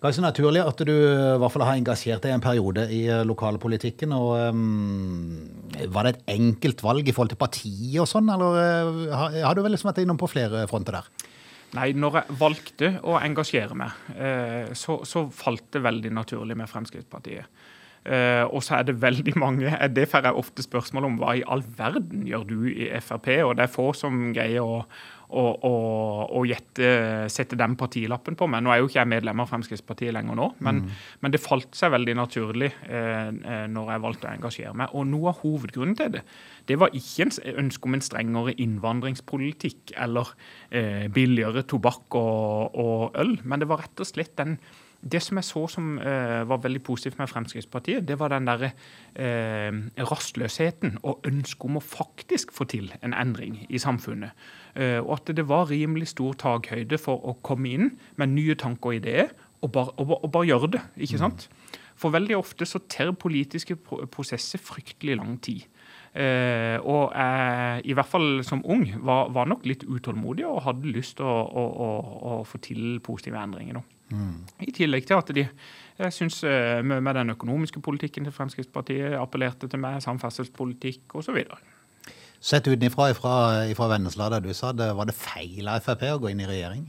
Ganske 0.00 0.22
naturlig 0.24 0.62
at 0.64 0.78
du 0.88 0.94
i 0.94 1.38
hvert 1.40 1.52
fall 1.52 1.66
har 1.66 1.76
engasjert 1.76 2.22
deg 2.24 2.32
en 2.32 2.44
periode 2.44 2.86
i 2.88 3.02
eh, 3.12 3.24
lokalpolitikken. 3.28 4.14
og 4.16 4.30
um, 4.48 5.74
Var 5.76 6.06
det 6.06 6.12
et 6.14 6.30
enkelt 6.38 6.80
valg 6.84 7.08
i 7.08 7.12
forhold 7.12 7.34
til 7.34 7.40
partiet 7.40 7.98
og 8.00 8.08
sånn, 8.08 8.30
eller 8.32 8.56
uh, 9.12 9.26
har, 9.44 9.52
du 9.52 9.60
vel 9.60 9.76
liksom 9.76 9.90
vært 9.90 10.00
innom 10.00 10.20
på 10.20 10.30
flere 10.32 10.64
fronter 10.70 10.96
der? 10.96 11.10
Nei, 11.76 11.90
når 11.92 12.16
jeg 12.16 12.38
valgte 12.40 12.90
å 13.06 13.18
engasjere 13.20 13.76
meg, 13.78 14.00
eh, 14.16 14.72
så, 14.74 15.02
så 15.06 15.26
falt 15.30 15.68
det 15.76 15.84
veldig 15.84 16.10
naturlig 16.16 16.56
med 16.58 16.70
Fremskrittspartiet. 16.72 17.60
Uh, 18.00 18.48
og 18.48 18.62
så 18.64 18.78
er 18.78 18.86
det 18.88 18.94
veldig 18.96 19.34
mange 19.36 19.68
Det 19.92 20.06
får 20.08 20.24
jeg 20.24 20.40
ofte 20.40 20.64
spørsmål 20.64 21.04
om. 21.04 21.18
Hva 21.20 21.34
i 21.36 21.44
all 21.44 21.60
verden 21.76 22.24
gjør 22.24 22.46
du 22.48 22.58
i 22.72 22.88
Frp? 23.04 23.28
Og 23.44 23.58
det 23.58 23.66
er 23.66 23.74
få 23.74 23.90
som 23.92 24.30
greier 24.32 24.64
å, 24.64 24.80
å, 25.30 25.44
å, 25.66 25.72
å 26.36 26.42
gjette, 26.48 26.90
sette 27.32 27.58
den 27.58 27.76
partilappen 27.78 28.36
på 28.38 28.48
meg. 28.50 28.64
Nå 28.64 28.72
er 28.72 28.80
jo 28.80 28.90
ikke 28.90 29.00
jeg 29.00 29.10
medlem 29.12 29.42
av 29.42 29.50
Fremskrittspartiet 29.50 30.14
lenger 30.16 30.38
nå, 30.38 30.48
men, 30.66 30.82
men 31.22 31.34
det 31.34 31.42
falt 31.42 31.76
seg 31.78 31.94
veldig 31.94 32.16
naturlig 32.18 32.70
eh, 32.88 33.30
eh, 33.30 33.64
når 33.70 33.94
jeg 33.94 34.04
valgte 34.06 34.28
å 34.28 34.34
engasjere 34.34 34.74
meg. 34.82 34.94
Og 34.96 35.08
noe 35.10 35.32
av 35.32 35.40
hovedgrunnen 35.44 35.96
til 35.98 36.12
det, 36.16 36.24
det 36.68 36.78
var 36.80 36.94
ikke 36.96 37.28
en 37.28 37.34
ønske 37.64 37.90
om 37.90 37.96
en 37.96 38.04
strengere 38.04 38.56
innvandringspolitikk 38.60 39.94
eller 40.06 40.34
eh, 40.68 41.06
billigere 41.12 41.64
tobakk 41.68 42.18
og, 42.18 42.78
og 42.80 43.20
øl, 43.20 43.36
men 43.44 43.62
det 43.62 43.70
var 43.70 43.84
rett 43.84 44.02
og 44.02 44.10
slett 44.10 44.36
den 44.40 44.58
det 45.00 45.22
som 45.24 45.38
jeg 45.40 45.46
så 45.48 45.62
som 45.72 45.92
eh, 45.98 46.42
var 46.48 46.60
veldig 46.60 46.82
positivt 46.84 47.18
med 47.18 47.30
Fremskrittspartiet, 47.30 48.04
det 48.08 48.18
var 48.20 48.32
den 48.34 48.48
derre 48.48 48.72
eh, 49.16 49.72
rastløsheten 49.96 50.98
og 51.00 51.24
ønsket 51.28 51.68
om 51.68 51.78
å 51.80 51.84
faktisk 51.84 52.52
få 52.52 52.66
til 52.68 52.90
en 53.00 53.16
endring 53.16 53.62
i 53.68 53.80
samfunnet. 53.80 54.36
Eh, 54.76 54.98
og 55.00 55.14
at 55.16 55.32
det 55.36 55.46
var 55.48 55.70
rimelig 55.72 56.12
stor 56.12 56.36
takhøyde 56.40 57.00
for 57.00 57.22
å 57.24 57.38
komme 57.46 57.72
inn 57.72 57.94
med 58.20 58.34
nye 58.34 58.56
tanker 58.60 58.92
og 58.92 59.00
ideer, 59.00 59.32
og 59.60 59.72
bare, 59.72 59.92
og, 60.00 60.18
og 60.24 60.30
bare 60.32 60.48
gjøre 60.48 60.72
det. 60.76 60.82
ikke 61.06 61.20
sant? 61.20 61.48
For 62.00 62.12
veldig 62.12 62.36
ofte 62.38 62.68
så 62.68 62.80
tar 62.88 63.12
politiske 63.12 63.76
prosesser 63.80 64.60
fryktelig 64.60 65.18
lang 65.20 65.36
tid. 65.44 65.66
Eh, 66.10 66.76
og 66.80 67.12
jeg, 67.14 67.84
i 67.86 67.94
hvert 67.94 68.08
fall 68.08 68.40
som 68.44 68.64
ung, 68.64 68.86
var, 69.04 69.28
var 69.32 69.48
nok 69.48 69.64
litt 69.68 69.84
utålmodig 69.86 70.46
og 70.48 70.64
hadde 70.64 70.92
lyst 70.92 71.18
til 71.20 71.28
å, 71.28 71.38
å, 71.44 71.64
å, 71.70 71.90
å 72.32 72.38
få 72.48 72.60
til 72.64 73.00
positive 73.04 73.40
endringer. 73.40 73.80
Nå. 74.10 74.26
I 74.66 74.74
tillegg 74.76 75.08
til 75.08 75.18
at 75.18 75.32
de 75.36 75.46
jeg 76.00 76.12
synes, 76.12 76.44
eh, 76.44 76.84
med, 76.84 77.14
den 77.14 77.30
økonomiske 77.30 77.80
politikken 77.80 78.24
til 78.24 78.32
Fremskrittspartiet 78.32 79.12
appellerte 79.20 79.68
til 79.68 79.78
meg, 79.82 80.02
samferdselspolitikk 80.02 81.14
osv. 81.20 81.44
Sett 82.40 82.68
utenfra 82.68 83.12
fra, 83.12 83.66
fra 83.76 83.88
Vennesla 83.92 84.28
der 84.32 84.40
du 84.40 84.54
sa 84.56 84.72
det, 84.72 84.96
var 84.96 85.04
det 85.10 85.16
feil 85.18 85.68
av 85.68 85.80
Frp 85.84 86.02
å 86.14 86.18
gå 86.22 86.28
inn 86.32 86.40
i 86.40 86.48
regjering? 86.48 86.84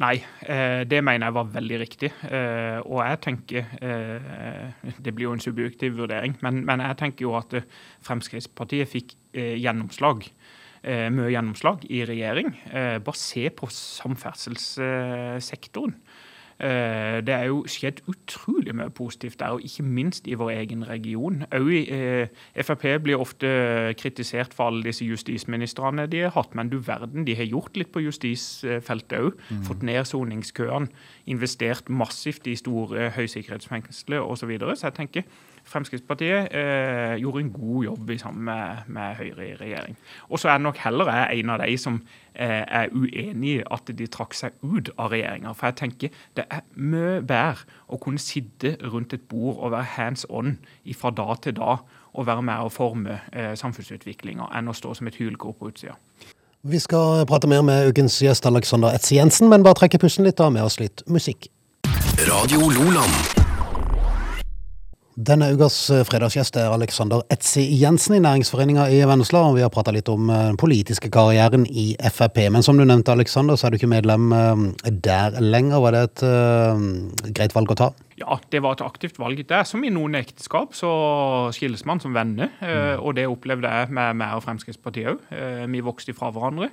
Nei, 0.00 0.16
eh, 0.46 0.88
det 0.88 1.04
mener 1.04 1.26
jeg 1.26 1.36
var 1.36 1.52
veldig 1.52 1.78
riktig. 1.82 2.10
Eh, 2.30 2.78
og 2.86 2.98
jeg 3.04 3.20
tenker 3.26 3.62
Det 4.96 5.12
blir 5.12 5.24
jo 5.26 5.34
en 5.36 5.44
subjektiv 5.44 5.90
vurdering, 5.98 6.32
men, 6.40 6.64
men 6.64 6.80
jeg 6.80 6.96
tenker 7.02 7.22
jo 7.26 7.36
at 7.36 7.52
Fremskrittspartiet 8.06 8.88
fikk 8.88 9.08
gjennomslag 9.34 10.18
mye 10.80 11.28
gjennomslag 11.28 11.84
i 11.92 12.08
regjering. 12.08 12.56
Bare 13.04 13.20
se 13.20 13.52
på 13.52 13.68
samferdselssektoren. 13.68 15.92
Eh, 16.60 17.20
det 17.24 17.34
er 17.34 17.46
jo 17.48 17.62
skjedd 17.70 18.02
utrolig 18.10 18.74
mye 18.76 18.92
positivt 18.92 19.38
der, 19.40 19.56
og 19.56 19.64
ikke 19.64 19.84
minst 19.86 20.28
i 20.28 20.36
vår 20.36 20.50
egen 20.58 20.84
region. 20.88 21.44
Også 21.50 22.28
Frp 22.66 22.84
blir 23.02 23.20
ofte 23.20 23.48
kritisert 23.98 24.54
for 24.54 24.68
alle 24.68 24.84
disse 24.84 25.06
justisministrene 25.08 26.06
de 26.10 26.24
har 26.26 26.34
hatt, 26.36 26.54
men 26.54 26.68
du 26.68 26.78
verden, 26.78 27.24
de 27.24 27.36
har 27.36 27.48
gjort 27.48 27.76
litt 27.80 27.92
på 27.92 28.04
justisfeltet 28.04 29.18
òg. 29.18 29.38
Mm. 29.48 29.62
Fått 29.68 29.86
ned 29.86 30.04
soningskøene, 30.04 30.90
investert 31.26 31.88
massivt 31.88 32.46
i 32.46 32.56
store 32.60 33.10
høysikkerhetsfengsler 33.16 34.20
osv. 34.20 34.40
Så, 34.40 34.46
videre. 34.48 34.76
så 34.76 34.88
jeg 34.88 34.96
tenker 34.96 35.22
Fremskrittspartiet 35.68 36.48
eh, 36.56 37.16
gjorde 37.20 37.44
en 37.44 37.52
god 37.52 37.84
jobb 37.84 38.12
sammen 38.18 38.44
med, 38.44 38.76
med 38.86 39.14
Høyre 39.14 39.48
i 39.48 39.54
regjering. 39.54 39.96
Og 40.28 40.38
så 40.38 40.48
er 40.48 40.58
det 40.58 40.66
nok 40.66 40.80
heller 40.82 41.12
jeg 41.12 41.40
en 41.40 41.50
av 41.54 41.60
de 41.62 41.76
som 41.78 42.00
eh, 42.34 42.64
er 42.64 42.90
uenig 42.92 43.52
i 43.58 43.62
at 43.62 43.92
de 43.98 44.08
trakk 44.10 44.34
seg 44.34 44.56
ut 44.62 44.90
av 44.96 45.12
regjeringa. 45.12 45.52
For 45.54 45.70
jeg 45.70 45.78
tenker 45.82 46.22
det 46.38 46.46
er 46.50 46.64
mye 46.74 47.20
bedre 47.22 47.66
å 47.88 47.98
kunne 48.02 48.20
sitte 48.22 48.76
rundt 48.92 49.14
et 49.16 49.26
bord 49.30 49.58
og 49.58 49.72
være 49.74 49.94
hands 49.96 50.26
on 50.28 50.58
fra 50.98 51.12
dag 51.14 51.36
til 51.42 51.56
dag 51.56 51.86
og 52.10 52.26
være 52.26 52.42
med 52.42 52.66
å 52.66 52.72
forme 52.72 53.20
eh, 53.32 53.54
samfunnsutviklinga, 53.58 54.50
enn 54.58 54.70
å 54.70 54.74
stå 54.74 54.96
som 54.98 55.10
et 55.10 55.18
hylgrop 55.20 55.60
på 55.60 55.70
utsida. 55.70 55.94
Vi 56.66 56.78
skal 56.82 57.24
prate 57.28 57.48
mer 57.48 57.62
med 57.64 57.88
ukens 57.88 58.18
gjest 58.20 58.46
Alexander 58.46 58.92
Etz 58.92 59.12
Jensen, 59.14 59.48
men 59.48 59.64
bare 59.64 59.78
trekke 59.80 60.02
pusten 60.02 60.26
litt 60.28 60.42
og 60.44 60.52
med 60.52 60.66
oss 60.66 60.80
litt 60.82 61.06
musikk. 61.08 61.48
Radio 62.28 62.68
Loland. 62.68 63.29
Denne 65.20 65.50
ukas 65.52 65.74
eh, 65.92 66.00
fredagsgjest 66.06 66.54
er 66.56 66.72
Alexander 66.72 67.20
Etzi 67.34 67.60
Jensen 67.76 68.14
i 68.16 68.20
Næringsforeninga 68.24 68.86
i 68.94 69.02
Vennesla. 69.04 69.42
og 69.50 69.58
Vi 69.58 69.64
har 69.64 69.72
prata 69.72 69.92
litt 69.92 70.08
om 70.08 70.30
den 70.30 70.54
eh, 70.54 70.56
politiske 70.56 71.10
karrieren 71.12 71.66
i 71.68 71.90
Frp. 72.08 72.38
Men 72.54 72.64
som 72.64 72.78
du 72.78 72.86
nevnte, 72.86 73.12
Alexander, 73.12 73.58
så 73.58 73.66
er 73.66 73.74
du 73.74 73.76
ikke 73.76 73.90
medlem 73.90 74.32
eh, 74.32 74.62
der 75.04 75.36
lenger. 75.44 75.82
Var 75.84 75.96
det 75.96 76.00
et 76.06 76.22
uh, 76.24 76.86
greit 77.36 77.52
valg 77.56 77.74
å 77.74 77.76
ta? 77.82 77.90
Ja, 78.20 78.38
det 78.52 78.62
var 78.64 78.78
et 78.78 78.84
aktivt 78.86 79.20
valg. 79.20 79.42
Det 79.44 79.58
er 79.58 79.68
som 79.68 79.84
i 79.84 79.92
noen 79.92 80.16
ekteskap, 80.16 80.72
så 80.78 80.90
skilles 81.56 81.84
man 81.88 82.00
som 82.00 82.16
venner. 82.16 82.52
Mm. 82.60 83.04
Og 83.04 83.16
det 83.16 83.28
opplevde 83.28 83.68
jeg 83.68 83.92
med 83.96 84.18
meg 84.20 84.36
og 84.36 84.44
Fremskrittspartiet 84.44 85.14
òg. 85.14 85.30
Vi 85.72 85.84
vokste 85.84 86.16
fra 86.16 86.32
hverandre. 86.32 86.68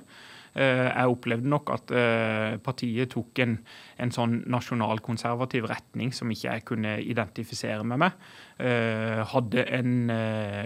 Eh, 0.58 0.88
jeg 0.88 1.12
opplevde 1.12 1.50
nok 1.50 1.70
at 1.70 1.92
eh, 1.94 2.56
partiet 2.64 3.12
tok 3.12 3.38
en, 3.44 3.54
en 4.02 4.12
sånn 4.14 4.40
nasjonalkonservativ 4.50 5.68
retning 5.70 6.10
som 6.16 6.30
ikke 6.34 6.48
jeg 6.48 6.64
kunne 6.72 6.96
identifisere 7.04 7.86
med 7.86 8.02
meg. 8.02 8.16
Eh, 8.58 9.22
hadde 9.30 9.62
en 9.78 10.10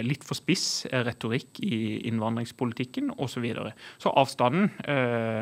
litt 0.07 0.25
for 0.25 0.39
spiss 0.39 0.87
retorikk 0.89 1.61
i 1.67 2.07
innvandringspolitikken 2.09 3.13
osv. 3.19 3.31
Så, 3.33 3.41
videre. 3.43 3.73
så 3.99 4.13
avstanden 4.21 4.69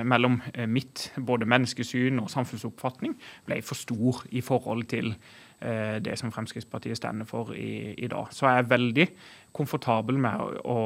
mellom 0.08 0.38
mitt 0.70 1.10
både 1.18 1.44
menneskesyn 1.50 2.20
og 2.22 2.30
samfunnsoppfatning 2.32 3.16
ble 3.44 3.58
for 3.66 3.76
stor 3.76 4.22
i 4.30 4.40
forhold 4.46 4.86
til 4.88 5.10
det 5.60 6.14
som 6.16 6.32
Fremskrittspartiet 6.32 6.96
stender 6.96 7.28
for 7.28 7.50
i, 7.52 7.92
i 8.00 8.08
dag. 8.08 8.30
Så 8.32 8.46
jeg 8.48 8.62
er 8.62 8.68
veldig 8.70 9.06
komfortabel 9.56 10.18
med, 10.20 10.42
å, 10.68 10.76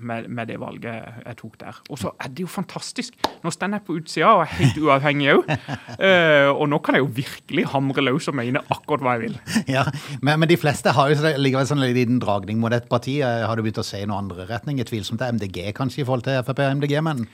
med, 0.00 0.28
med, 0.32 0.48
det 0.48 0.56
valget 0.60 1.18
jeg 1.24 1.38
tok 1.40 1.56
der. 1.60 1.80
Og 1.92 2.00
så 2.00 2.12
er 2.16 2.32
det 2.32 2.44
jo 2.44 2.50
fantastisk. 2.50 3.16
Nå 3.44 3.52
står 3.52 3.74
jeg 3.76 3.84
på 3.84 3.98
utsida 3.98 4.30
og 4.36 4.44
er 4.46 4.54
helt 4.56 4.80
uavhengig 4.84 5.28
òg. 5.34 5.50
Uh, 5.50 6.06
eh, 6.08 6.48
og 6.52 6.66
nå 6.72 6.80
kan 6.84 6.96
jeg 6.96 7.04
jo 7.04 7.10
virkelig 7.18 7.66
hamre 7.74 8.04
løs 8.06 8.30
og 8.30 8.38
mene 8.38 8.62
akkurat 8.64 9.04
hva 9.04 9.16
jeg 9.16 9.26
vil. 9.26 9.38
Ja, 9.78 9.84
men, 10.24 10.38
men 10.40 10.48
de 10.48 10.56
fleste 10.60 10.94
har 10.96 11.12
jo 11.12 11.34
likevel 11.36 11.68
sånn 11.68 11.82
en 11.84 11.94
liten 11.94 12.22
dragning 12.22 12.60
mot 12.62 12.72
et 12.74 12.88
parti. 12.90 13.18
Eh, 13.24 13.44
har 13.44 13.58
du 13.58 13.64
begynt 13.64 13.82
å 13.82 13.86
se 13.86 14.00
i 14.00 14.08
noen 14.08 14.24
andre 14.24 14.48
retninger? 14.48 14.88
Tvilsomt 14.88 15.22
er 15.24 15.36
MDG 15.36 15.68
kanskje 15.76 16.02
i 16.02 16.08
forhold 16.08 16.26
til 16.28 16.40
Frp 16.46 16.64
og 16.64 16.80
MDG, 16.80 16.96
men 17.04 17.26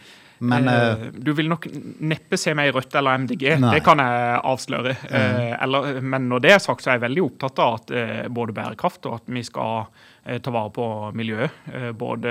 men, 0.45 0.69
uh, 0.69 1.05
du 1.15 1.33
vil 1.37 1.49
nok 1.51 1.69
neppe 2.05 2.39
se 2.41 2.55
meg 2.57 2.71
i 2.71 2.75
Rødt 2.75 2.97
eller 2.99 3.23
MDG, 3.25 3.45
nei. 3.63 3.75
det 3.77 3.83
kan 3.87 4.03
jeg 4.03 4.41
avsløre. 4.51 4.97
Uh, 5.09 5.53
eller, 5.65 6.01
men 6.05 6.29
når 6.31 6.45
det 6.45 6.55
er 6.55 6.63
sagt, 6.63 6.85
så 6.85 6.93
er 6.93 6.99
jeg 6.99 7.07
veldig 7.07 7.25
opptatt 7.27 7.63
av 7.65 7.79
at 7.81 7.95
uh, 7.95 8.19
både 8.35 8.57
bærekraft 8.57 9.09
og 9.11 9.21
at 9.21 9.33
vi 9.35 9.45
skal 9.47 9.89
ta 10.25 10.53
vare 10.55 10.71
på 10.73 10.85
miljøet. 11.13 11.53
både 12.01 12.31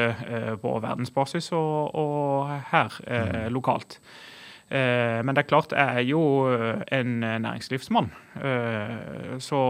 på 0.58 0.72
verdensbasis 0.82 1.52
og, 1.54 1.92
og 1.94 2.48
her 2.72 2.96
mm. 3.06 3.36
lokalt. 3.54 4.00
men 4.74 5.30
det 5.30 5.44
er 5.44 5.46
klart, 5.52 5.76
jeg 5.78 6.02
er 6.02 6.08
jo 6.10 6.24
en 6.90 7.12
næringslivsmann. 7.22 8.10
så 9.38 9.62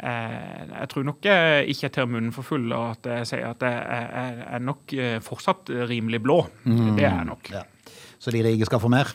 jeg 0.00 0.88
tror 0.92 1.04
nok 1.06 1.26
jeg 1.28 1.66
ikke 1.72 1.86
jeg 1.86 1.94
tar 1.96 2.08
munnen 2.10 2.32
for 2.32 2.46
full 2.46 2.72
av 2.72 2.94
at 2.94 3.10
jeg 3.12 3.30
sier 3.32 3.50
at 3.50 3.64
jeg 3.66 4.44
er 4.46 4.62
nok 4.64 4.94
eh, 4.96 5.18
fortsatt 5.24 5.72
rimelig 5.90 6.22
blå. 6.24 6.40
Mm. 6.64 6.96
Det 6.96 7.04
er 7.04 7.12
jeg 7.18 7.28
nok. 7.28 7.52
Ja. 7.52 7.64
Så 8.20 8.32
de 8.34 8.42
rike 8.44 8.68
skal 8.68 8.82
få 8.82 8.90
mer? 8.92 9.12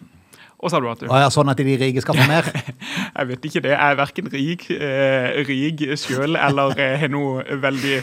Og 0.55 0.71
Salvator. 0.71 1.09
Å 1.12 1.19
ja, 1.19 1.31
sånn 1.33 1.51
at 1.51 1.59
de 1.59 1.75
rike 1.77 2.01
skal 2.03 2.17
få 2.17 2.25
mer? 2.29 2.47
jeg 3.17 3.29
vet 3.31 3.47
ikke 3.50 3.62
det. 3.65 3.74
Jeg 3.74 3.91
er 3.91 3.97
verken 4.00 4.29
rik, 4.31 4.65
eh, 4.71 5.39
rik 5.47 5.83
sjøl 6.00 6.38
eller 6.39 6.74
eh, 6.79 6.95
har 7.01 7.12
noe 7.12 7.57
veldig 7.62 7.97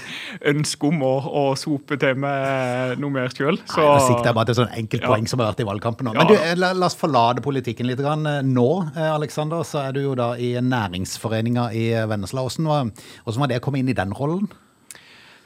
ønske 0.52 0.90
om 0.90 1.00
å, 1.08 1.12
å, 1.42 1.44
sope 1.58 1.96
til 2.00 2.18
meg 2.20 3.00
noe 3.02 3.14
mer 3.14 3.32
sjøl. 3.32 3.60
Så 3.70 3.82
Nå 3.82 3.96
sikter 4.04 4.30
jeg 4.30 4.38
bare 4.38 4.50
til 4.50 4.58
sånn 4.60 4.74
enkeltpoeng 4.82 5.24
ja. 5.24 5.32
som 5.32 5.42
har 5.42 5.52
vært 5.52 5.64
i 5.64 5.68
valgkampen 5.68 6.10
nå. 6.10 6.16
Men 6.18 6.28
du, 6.28 6.36
eh, 6.36 6.54
la, 6.58 6.74
la, 6.76 6.90
oss 6.90 6.98
forlate 6.98 7.44
politikken 7.44 7.88
litt. 7.88 8.02
Grann. 8.02 8.26
Nå, 8.50 8.68
eh, 8.96 9.08
Alexander, 9.12 9.64
så 9.66 9.86
er 9.86 9.96
du 9.96 10.02
jo 10.02 10.16
da 10.18 10.32
i 10.36 10.52
næringsforeninga 10.60 11.70
i 11.78 11.86
Vennesla. 12.10 12.44
Hvordan 12.44 12.68
var, 12.68 12.92
hvordan 13.24 13.44
var 13.44 13.52
det 13.52 13.62
å 13.62 13.64
komme 13.64 13.80
inn 13.80 13.92
i 13.92 13.96
den 13.96 14.12
rollen? 14.18 14.50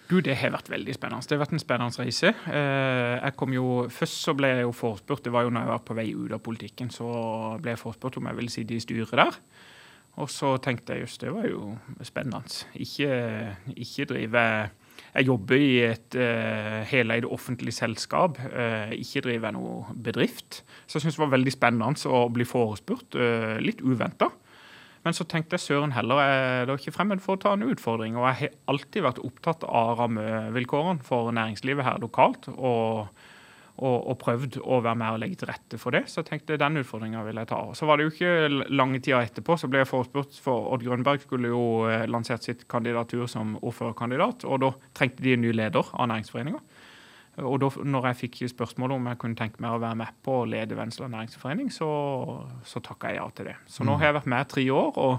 Du, 0.07 0.21
Det 0.23 0.37
har 0.39 0.53
vært 0.55 0.71
veldig 0.71 0.95
spennende. 0.95 1.27
Det 1.27 1.35
har 1.35 1.43
vært 1.43 1.55
en 1.57 1.63
spennende 1.63 2.03
reise. 2.03 2.31
Eh, 2.47 3.15
jeg 3.19 3.37
kom 3.37 3.55
jo, 3.55 3.87
Først 3.91 4.21
så 4.23 4.35
ble 4.39 4.53
jeg 4.53 4.63
jo 4.63 4.73
forespurt, 4.73 5.25
det 5.25 5.33
var 5.35 5.47
jo 5.47 5.51
når 5.51 5.65
jeg 5.65 5.73
var 5.73 5.83
på 5.83 5.97
vei 5.99 6.07
ut 6.15 6.33
av 6.33 6.43
politikken, 6.47 6.91
så 6.95 7.09
ble 7.63 7.75
jeg 7.75 7.83
forespurt 7.83 8.21
om 8.21 8.29
jeg 8.31 8.39
ville 8.39 8.55
sitte 8.55 8.77
i 8.77 8.83
styret 8.83 9.19
der. 9.19 9.41
Og 10.17 10.31
så 10.33 10.55
tenkte 10.65 10.95
jeg 10.95 11.05
just 11.05 11.21
det 11.21 11.33
var 11.35 11.49
jo 11.51 11.75
spennende. 12.07 12.41
Ikke, 12.75 13.57
ikke 13.77 14.07
drive 14.09 14.45
Jeg 15.17 15.27
jobber 15.27 15.61
i 15.61 15.81
et 15.85 16.17
uh, 16.17 16.81
heleid 16.89 17.25
offentlig 17.25 17.73
selskap. 17.73 18.39
Uh, 18.39 18.93
ikke 18.97 19.21
drive 19.27 19.53
noe 19.53 19.93
bedrift. 19.93 20.63
Så 20.87 20.97
jeg 20.97 21.05
syntes 21.05 21.19
det 21.19 21.25
var 21.25 21.35
veldig 21.35 21.53
spennende 21.53 22.09
å 22.09 22.27
bli 22.33 22.45
forespurt. 22.49 23.17
Uh, 23.17 23.57
litt 23.61 23.81
uventa. 23.85 24.31
Men 25.07 25.15
så 25.15 25.23
tenkte 25.31 25.55
jeg 25.55 25.63
søren 25.63 25.95
heller, 25.95 26.19
er 26.19 26.67
det 26.67 26.81
ikke 26.81 26.97
fremmed 26.97 27.23
for 27.23 27.37
å 27.37 27.43
ta 27.45 27.55
en 27.55 27.63
utfordring. 27.69 28.19
Og 28.19 28.27
jeg 28.27 28.39
har 28.41 28.57
alltid 28.73 29.07
vært 29.07 29.23
opptatt 29.23 29.63
av 29.71 29.95
rammevilkårene 30.01 31.07
for 31.07 31.31
næringslivet 31.37 31.87
her 31.87 32.03
lokalt. 32.03 32.51
og 32.57 33.07
og, 33.77 33.97
og, 34.09 34.15
prøvd 34.21 34.59
å 34.65 34.79
være 34.81 34.97
med 34.97 35.17
og 35.17 35.19
legge 35.21 35.41
til 35.41 35.51
rette 35.51 35.79
for 35.81 35.93
det. 35.93 36.07
Så 36.09 36.23
jeg 36.23 36.31
tenkte 36.31 36.57
den 36.61 36.81
utfordringa 36.81 37.21
vil 37.27 37.41
jeg 37.43 37.51
ta. 37.51 37.59
Så 37.77 37.89
var 37.89 37.99
det 37.99 38.07
jo 38.07 38.13
ikke 38.15 38.63
lange 38.73 39.03
tida 39.05 39.21
etterpå 39.27 39.59
så 39.61 39.69
ble 39.69 39.83
jeg 39.83 39.91
forespurt, 39.91 40.39
for 40.41 40.71
Odd 40.73 40.85
Grønberg 40.87 41.21
skulle 41.25 41.53
jo 41.53 41.65
eh, 41.91 42.07
lansert 42.09 42.47
sitt 42.47 42.65
kandidatur 42.73 43.27
som 43.31 43.57
ordførerkandidat. 43.61 44.47
Og 44.49 44.63
da 44.65 44.73
trengte 44.97 45.25
de 45.25 45.37
en 45.37 45.45
ny 45.45 45.53
leder 45.57 45.93
av 45.93 46.09
næringsforeninga. 46.13 46.63
Og 47.45 47.59
da 47.61 47.69
når 47.85 48.07
jeg 48.11 48.21
fikk 48.23 48.39
spørsmål 48.49 48.95
om 48.97 49.11
jeg 49.11 49.19
kunne 49.21 49.37
tenke 49.37 49.61
meg 49.61 49.77
å 49.77 49.83
være 49.83 49.99
med 50.01 50.23
på 50.25 50.39
å 50.41 50.47
lede 50.49 50.79
Vennesla 50.79 51.09
næringsforening, 51.13 51.69
så, 51.75 51.89
så 52.65 52.81
takka 52.85 53.13
jeg 53.13 53.21
ja 53.21 53.27
til 53.37 53.51
det. 53.51 53.59
Så 53.69 53.85
nå 53.85 53.93
mm. 53.93 53.99
har 54.01 54.09
jeg 54.09 54.19
vært 54.21 54.33
med 54.33 54.51
tre 54.55 54.65
år. 54.73 54.97
og 54.97 55.19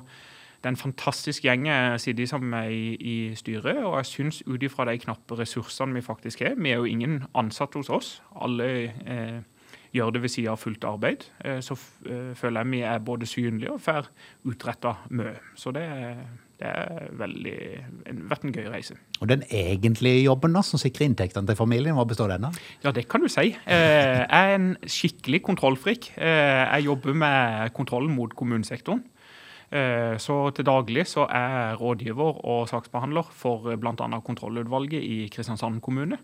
det 0.58 0.66
er 0.66 0.74
en 0.74 0.80
fantastisk 0.80 1.46
gjeng 1.46 1.68
jeg 1.68 2.00
sitter 2.02 2.26
sammen 2.26 2.50
med 2.50 2.72
i, 2.74 2.96
i 2.98 3.36
styret. 3.38 3.84
Og 3.86 4.00
jeg 4.00 4.10
syns 4.10 4.42
ut 4.48 4.64
ifra 4.66 4.88
de 4.90 4.98
knappe 4.98 5.38
ressursene 5.38 5.94
vi 5.94 6.02
faktisk 6.02 6.42
har 6.42 6.58
Vi 6.58 6.72
er 6.74 6.82
jo 6.82 6.90
ingen 6.90 7.22
ansatte 7.38 7.78
hos 7.78 7.90
oss. 7.94 8.10
Alle 8.42 8.66
eh, 9.06 9.38
gjør 9.94 10.16
det 10.16 10.22
ved 10.22 10.34
siden 10.34 10.52
av 10.52 10.58
fullt 10.58 10.84
arbeid. 10.84 11.28
Eh, 11.46 11.60
så 11.62 11.78
eh, 12.10 12.34
føler 12.34 12.66
jeg 12.66 12.72
vi 12.72 12.82
er 12.82 13.00
både 13.00 13.30
synlige 13.30 13.72
og 13.72 13.82
får 13.82 14.10
utretta 14.50 14.96
mye. 15.10 15.38
Så 15.56 15.72
det 15.72 15.86
er 15.86 16.26
det 16.58 16.70
har 16.70 18.22
vært 18.32 18.46
en 18.48 18.54
gøy 18.56 18.66
reise. 18.74 18.96
Og 19.22 19.30
den 19.30 19.44
egentlige 19.54 20.24
jobben 20.24 20.56
da, 20.58 20.64
som 20.66 20.82
sikrer 20.82 21.06
inntektene 21.06 21.46
til 21.50 21.58
familien, 21.60 21.94
hva 21.98 22.06
består 22.10 22.34
den 22.34 22.48
av? 22.50 22.58
Ja, 22.82 22.94
det 22.96 23.06
kan 23.12 23.22
du 23.22 23.30
si. 23.30 23.52
Eh, 23.54 24.24
jeg 24.24 24.26
er 24.26 24.56
en 24.56 24.72
skikkelig 24.82 25.44
kontrollfrik. 25.46 26.12
Eh, 26.18 26.64
jeg 26.66 26.88
jobber 26.88 27.14
med 27.14 27.76
kontrollen 27.78 28.16
mot 28.16 28.34
kommunesektoren. 28.38 29.04
Eh, 29.70 30.16
så 30.24 30.40
til 30.56 30.66
daglig 30.66 31.06
så 31.12 31.28
er 31.28 31.56
jeg 31.60 31.80
rådgiver 31.82 32.44
og 32.48 32.70
saksbehandler 32.72 33.30
for 33.36 33.76
bl.a. 33.76 34.22
kontrollutvalget 34.26 35.04
i 35.04 35.26
Kristiansand 35.34 35.82
kommune 35.86 36.18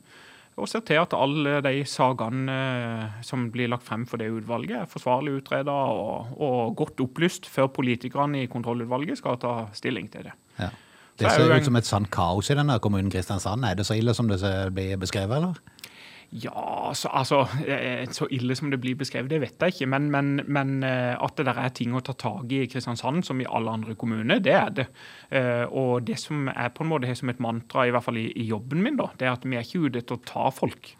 og 0.53 0.69
ser 0.69 0.83
til 0.85 1.01
at 1.01 1.15
alle 1.17 1.57
de 1.65 1.81
sakene 1.89 2.55
eh, 2.55 3.19
som 3.25 3.47
blir 3.53 3.71
lagt 3.73 3.85
frem 3.87 4.05
for 4.09 4.21
det 4.21 4.29
utvalget, 4.33 4.83
er 4.83 4.89
forsvarlig 4.89 5.39
utreda 5.39 5.73
og, 5.73 6.33
og, 6.37 6.75
godt 6.77 7.01
opplyst 7.05 7.49
før 7.49 7.71
politikerne 7.73 8.43
i 8.43 8.49
kontrollutvalget 8.51 9.21
skal 9.21 9.39
ta 9.41 9.55
stilling 9.73 10.11
til 10.13 10.29
det. 10.29 10.35
Ja. 10.59 10.69
Det 11.17 11.29
ser 11.29 11.51
ut 11.53 11.65
som 11.65 11.77
et 11.77 11.85
sant 11.85 12.09
kaos 12.13 12.49
i 12.49 12.57
denne 12.57 12.79
kommunen 12.81 13.11
Kristiansand. 13.13 13.65
Er 13.65 13.77
det 13.77 13.85
så 13.85 13.97
ille 13.97 14.15
som 14.17 14.29
det 14.29 14.39
blir 14.73 14.97
beskrevet, 15.01 15.35
eller? 15.37 15.59
Ja, 16.33 16.91
så, 16.97 17.11
altså 17.13 17.43
eh, 17.67 18.09
Så 18.09 18.25
ille 18.33 18.55
som 18.57 18.71
det 18.73 18.79
blir 18.81 18.97
beskrevet, 18.97 19.29
det 19.29 19.41
vet 19.43 19.61
jeg 19.61 19.75
ikke. 19.75 19.89
Men, 19.93 20.09
men, 20.13 20.35
men 20.47 20.75
eh, 20.87 21.13
at 21.13 21.37
det 21.37 21.45
der 21.49 21.59
er 21.61 21.73
ting 21.77 21.93
å 21.93 22.01
ta 22.05 22.15
tak 22.17 22.49
i 22.49 22.63
i 22.63 22.69
Kristiansand, 22.71 23.25
som 23.27 23.41
i 23.41 23.49
alle 23.49 23.73
andre 23.77 23.93
kommuner, 23.99 24.41
det 24.41 24.55
er 24.57 24.71
det. 24.81 24.87
Eh, 25.29 25.65
og 25.69 26.07
det 26.07 26.17
som 26.21 26.47
er 26.49 26.71
på 26.73 26.85
en 26.85 26.93
måte 26.93 27.13
som 27.19 27.29
et 27.29 27.43
mantra, 27.43 27.85
i 27.85 27.93
hvert 27.93 28.05
fall 28.07 28.17
i, 28.21 28.31
i 28.33 28.47
jobben 28.49 28.81
min, 28.81 28.97
da, 28.97 29.11
det 29.19 29.29
er 29.29 29.35
at 29.35 29.45
vi 29.45 29.59
er 29.59 29.67
ikke 29.67 29.85
ute 29.85 30.01
etter 30.01 30.17
å 30.17 30.25
ta 30.25 30.49
folk. 30.53 30.95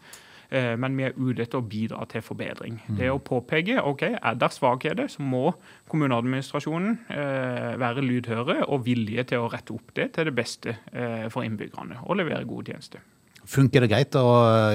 Eh, 0.54 0.74
men 0.78 0.94
vi 0.98 1.06
er 1.08 1.16
ute 1.16 1.42
etter 1.44 1.58
å 1.58 1.66
bidra 1.66 2.04
til 2.10 2.22
forbedring. 2.24 2.78
Mm. 2.86 2.98
Det 3.00 3.10
å 3.10 3.22
påpeke 3.22 3.80
ok, 3.82 4.04
er 4.14 4.38
der 4.38 4.54
svakheter, 4.54 5.10
så 5.10 5.24
må 5.24 5.48
kommuneadministrasjonen 5.90 7.00
eh, 7.10 7.72
være 7.80 8.04
lydhøre 8.04 8.60
og 8.68 8.84
villige 8.86 9.26
til 9.32 9.42
å 9.42 9.50
rette 9.52 9.74
opp 9.74 9.94
det 9.98 10.12
til 10.14 10.30
det 10.30 10.36
beste 10.36 10.76
eh, 10.92 11.26
for 11.32 11.46
innbyggerne 11.46 12.04
og 12.04 12.20
levere 12.20 12.46
gode 12.46 12.70
tjenester. 12.70 13.02
Funker 13.50 13.84
det 13.84 13.90
greit 13.92 14.16
å 14.16 14.26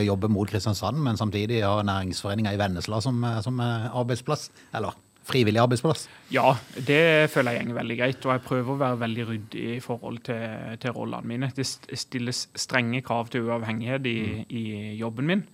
jobbe 0.06 0.30
mot 0.32 0.50
Kristiansand, 0.50 1.00
men 1.02 1.18
samtidig 1.18 1.64
ha 1.66 1.80
næringsforeninga 1.86 2.54
i 2.54 2.60
Vennesla 2.62 3.02
som, 3.02 3.24
som 3.46 3.62
arbeidsplass? 3.62 4.50
Eller 4.78 4.98
frivillig 5.30 5.62
arbeidsplass? 5.62 6.08
Ja, 6.34 6.54
det 6.88 7.30
føler 7.34 7.58
jeg 7.58 7.70
går 7.70 7.80
veldig 7.80 7.98
greit. 8.00 8.26
Og 8.26 8.34
jeg 8.34 8.46
prøver 8.46 8.74
å 8.74 8.80
være 8.80 9.02
veldig 9.04 9.26
ryddig 9.30 9.66
i 9.76 9.82
forhold 9.84 10.22
til, 10.30 10.46
til 10.82 10.96
rollene 10.96 11.30
mine. 11.30 11.52
Det 11.56 11.66
stilles 11.68 12.48
strenge 12.58 13.04
krav 13.06 13.32
til 13.34 13.50
uavhengighet 13.50 14.10
i, 14.10 14.18
mm. 14.40 14.46
i 14.50 14.64
jobben 15.02 15.30
min. 15.30 15.46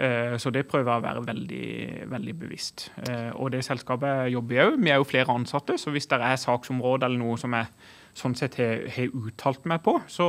Eh, 0.00 0.38
så 0.40 0.48
det 0.54 0.64
prøver 0.70 0.88
jeg 0.88 1.02
å 1.02 1.04
være 1.04 1.22
veldig, 1.26 1.70
veldig 2.08 2.34
bevisst. 2.40 2.88
Eh, 3.04 3.30
og 3.36 3.52
det 3.52 3.64
selskapet 3.66 4.30
jobber 4.32 4.56
jeg 4.56 4.68
òg, 4.70 4.76
vi 4.80 4.92
er 4.92 5.00
jo 5.00 5.08
flere 5.08 5.34
ansatte, 5.34 5.76
så 5.76 5.92
hvis 5.92 6.08
det 6.08 6.20
er 6.24 6.38
saksområder 6.40 7.10
eller 7.10 7.20
noe 7.20 7.40
som 7.40 7.52
jeg 7.56 7.68
sånn 8.16 8.32
sett 8.34 8.56
har, 8.58 8.86
har 8.90 9.12
uttalt 9.14 9.66
meg 9.70 9.82
på, 9.84 9.94
så, 10.10 10.26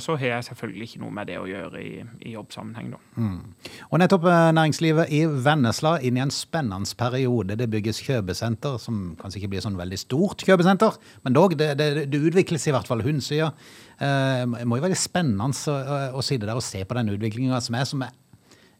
så, 0.00 0.14
har 0.20 0.30
jeg 0.30 0.46
selvfølgelig 0.46 0.86
ikke 0.86 1.00
noe 1.02 1.16
med 1.18 1.28
det 1.28 1.36
å 1.40 1.48
gjøre 1.50 1.82
i, 1.82 1.90
i 2.24 2.36
jobbsammenheng. 2.36 2.92
Da. 2.94 3.00
Mm. 3.18 3.40
Og 3.88 4.00
nettopp 4.04 4.28
eh, 4.30 4.44
næringslivet 4.54 5.12
i 5.18 5.24
Vennesla 5.48 5.96
inn 5.98 6.20
i 6.20 6.22
en 6.24 6.32
spennende 6.34 6.94
periode. 7.02 7.58
Det 7.58 7.68
bygges 7.74 8.00
kjøpesenter, 8.06 8.78
som 8.80 9.02
kanskje 9.18 9.42
ikke 9.42 9.52
blir 9.56 9.66
sånn 9.66 9.80
veldig 9.80 9.98
stort 9.98 10.46
kjøpesenter, 10.46 10.94
men 11.26 11.36
dog, 11.36 11.58
det, 11.58 11.72
det, 11.80 12.06
det 12.06 12.22
utvikles 12.30 12.70
i 12.70 12.76
hvert 12.76 12.86
fall. 12.86 13.02
Hundsida. 13.08 13.50
Det 13.98 14.64
må 14.68 14.78
jo 14.78 14.84
være 14.84 14.96
spennende 14.98 15.50
å, 15.50 15.76
å 16.18 16.22
sitte 16.22 16.46
der 16.46 16.58
og 16.58 16.62
se 16.62 16.84
på 16.86 16.94
den 16.94 17.10
utviklinga 17.16 17.58
som 17.64 17.76
er, 17.78 17.86
som 17.88 18.06
er 18.06 18.14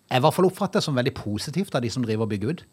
er 0.09 0.21
i 0.21 0.25
hvert 0.25 0.37
fall 0.37 0.49
oppfattet 0.49 0.85
som 0.85 0.97
veldig 0.97 1.13
positivt 1.17 1.75
av 1.77 1.85
de 1.85 1.91
som 1.93 2.05
driver 2.05 2.25
og 2.25 2.33
bygger 2.33 2.53
ut? 2.53 2.65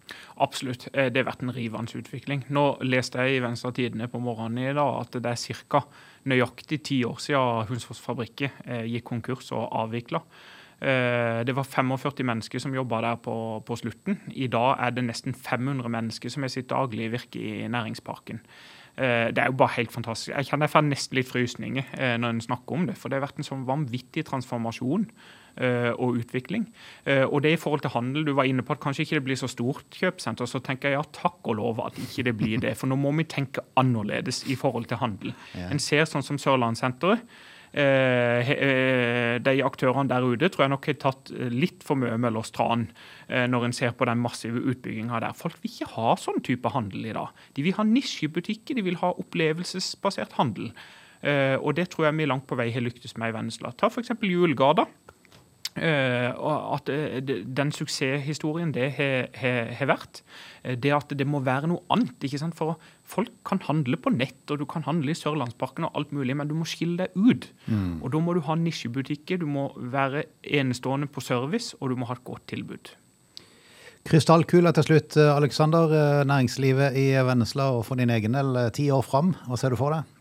Absolutt. 0.44 0.88
Eh, 0.94 1.10
det 1.12 1.22
har 1.22 1.27
vært 1.27 1.44
en 1.44 1.54
rivende 1.56 2.00
utvikling. 2.00 2.46
Nå 2.56 2.65
leste 2.88 3.20
jeg 3.20 3.38
i 3.38 3.44
Venstre 3.44 3.74
Tidende 3.75 4.08
på 4.12 4.22
morgenen 4.24 4.63
i 4.63 4.75
dag 4.75 5.00
at 5.01 5.18
det 5.20 5.34
er 5.34 5.63
ca. 5.68 5.84
nøyaktig 6.32 6.82
ti 6.88 7.01
år 7.06 7.20
siden 7.20 7.68
Hunsfors 7.70 8.00
Fabrikke 8.00 8.51
eh, 8.63 8.86
gikk 8.88 9.10
konkurs 9.12 9.51
og 9.51 9.68
avvikla. 9.84 10.24
Eh, 10.80 11.44
det 11.48 11.56
var 11.56 11.68
45 11.68 12.24
mennesker 12.24 12.63
som 12.63 12.75
jobba 12.75 13.01
der 13.04 13.20
på, 13.20 13.36
på, 13.68 13.80
slutten. 13.84 14.22
I 14.32 14.48
dag 14.48 14.80
er 14.80 14.96
det 14.96 15.04
nesten 15.04 15.36
500 15.36 15.92
mennesker 15.92 16.32
som 16.32 16.44
er 16.44 16.56
sitt 16.56 16.72
daglige 16.72 17.12
virke 17.20 17.44
i 17.44 17.68
næringsparken. 17.68 18.42
Det 18.96 19.42
er 19.44 19.50
jo 19.51 19.58
bare 19.60 19.75
helt 19.75 19.92
fantastisk. 19.92 20.30
Jeg 20.32 20.48
kjenner 20.48 20.70
jeg 20.70 20.72
får 20.72 20.84
nesten 20.86 21.18
litt 21.18 21.27
frysninger 21.27 21.89
når 22.15 22.30
en 22.32 22.38
snakker 22.46 22.77
om 22.77 22.86
det. 22.88 22.94
For 22.96 23.12
det 23.12 23.18
har 23.18 23.25
vært 23.25 23.42
en 23.42 23.48
sånn 23.50 23.65
vanvittig 23.68 24.24
transformasjon 24.30 25.04
og 25.95 26.19
utvikling. 26.19 26.67
Eh, 27.05 27.24
og 27.24 27.43
det 27.45 27.55
i 27.55 27.59
forhold 27.59 27.85
til 27.85 27.93
handel, 27.93 28.25
du 28.27 28.33
var 28.35 28.50
inne 28.50 28.65
på 28.65 28.75
at 28.75 28.83
kanskje 28.83 29.05
ikke 29.05 29.19
det 29.19 29.25
blir 29.29 29.39
så 29.39 29.50
stort 29.51 29.88
kjøpesenter, 29.95 30.50
så 30.50 30.62
tenker 30.63 30.91
jeg 30.91 31.00
ja, 31.00 31.07
takk 31.15 31.45
og 31.45 31.59
lov 31.62 31.81
at 31.85 32.00
ikke 32.01 32.27
det 32.27 32.35
blir 32.39 32.62
det. 32.63 32.75
For 32.79 32.91
nå 32.91 32.97
må 33.00 33.13
vi 33.19 33.27
tenke 33.29 33.63
annerledes 33.79 34.43
i 34.51 34.57
forhold 34.59 34.89
til 34.91 35.01
handel. 35.01 35.35
Ja. 35.55 35.69
En 35.71 35.81
ser 35.81 36.07
sånn 36.09 36.25
som 36.25 36.41
Sørlandssenteret. 36.41 37.24
Eh, 37.75 38.50
de 39.43 39.53
aktørene 39.67 40.07
der 40.07 40.24
ute 40.24 40.47
tror 40.47 40.63
jeg 40.63 40.71
nok 40.71 40.85
har 40.88 41.00
tatt 41.01 41.31
litt 41.51 41.83
for 41.83 42.00
mye 42.00 42.15
Møllers 42.24 42.53
tran 42.55 42.85
når 43.27 43.65
en 43.67 43.75
ser 43.75 43.91
på 44.00 44.07
den 44.07 44.21
massive 44.24 44.62
utbygginga 44.63 45.19
der. 45.19 45.35
Folk 45.35 45.57
vil 45.59 45.74
ikke 45.74 45.89
ha 45.97 46.13
sånn 46.19 46.39
type 46.45 46.71
handel 46.71 47.09
i 47.09 47.15
dag. 47.17 47.33
De 47.57 47.65
vil 47.65 47.75
ha 47.75 47.83
nisjebutikker, 47.83 48.77
de 48.77 48.85
vil 48.85 49.01
ha 49.01 49.12
opplevelsesbasert 49.19 50.38
handel. 50.39 50.69
Og 51.25 51.71
det 51.75 51.89
tror 51.91 52.07
jeg 52.07 52.19
vi 52.21 52.29
langt 52.29 52.45
på 52.47 52.55
vei 52.55 52.69
har 52.71 52.85
lyktes 52.85 53.17
med 53.19 53.33
i 53.33 53.35
Vennesla. 53.35 53.74
Ta 53.75 53.89
f.eks. 53.89 54.13
Julegata. 54.24 54.85
Uh, 55.75 56.32
at 56.72 56.88
uh, 56.88 57.17
den 57.20 57.72
suksesshistorien 57.75 58.70
det 58.72 58.94
har 58.96 59.89
vært, 59.89 60.22
uh, 60.63 60.72
det 60.79 60.94
at 60.96 61.12
det 61.19 61.28
må 61.28 61.41
være 61.43 61.67
noe 61.67 61.84
annet. 61.91 62.15
ikke 62.23 62.39
sant? 62.39 62.56
For 62.56 62.80
folk 63.04 63.34
kan 63.47 63.60
handle 63.67 63.99
på 63.99 64.13
nett, 64.15 64.39
og 64.47 64.62
du 64.62 64.65
kan 64.71 64.88
handle 64.88 65.12
i 65.12 65.19
Sørlandsparken 65.19 65.89
og 65.89 65.99
alt 65.99 66.15
mulig, 66.15 66.38
men 66.39 66.47
du 66.47 66.56
må 66.56 66.67
skille 66.69 67.04
deg 67.04 67.19
ut. 67.19 67.49
Mm. 67.67 67.99
Og 67.99 68.08
da 68.15 68.23
må 68.23 68.38
du 68.38 68.43
ha 68.47 68.56
nisjebutikker, 68.56 69.43
du 69.43 69.49
må 69.52 69.67
være 69.76 70.23
enestående 70.47 71.12
på 71.12 71.23
service, 71.23 71.76
og 71.82 71.91
du 71.91 71.99
må 71.99 72.08
ha 72.08 72.15
et 72.15 72.23
godt 72.23 72.47
tilbud. 72.56 72.95
Krystallkula 74.06 74.71
til 74.78 74.86
slutt, 74.86 75.17
Aleksander. 75.17 76.23
Næringslivet 76.30 76.95
i 77.02 77.10
Vennesla 77.26 77.71
og 77.73 77.88
for 77.88 77.99
din 77.99 78.13
egen 78.13 78.38
del 78.38 78.69
ti 78.71 78.88
år 78.93 79.04
fram. 79.04 79.34
Hva 79.49 79.60
ser 79.60 79.73
du 79.73 79.82
for 79.82 79.97
deg? 79.97 80.14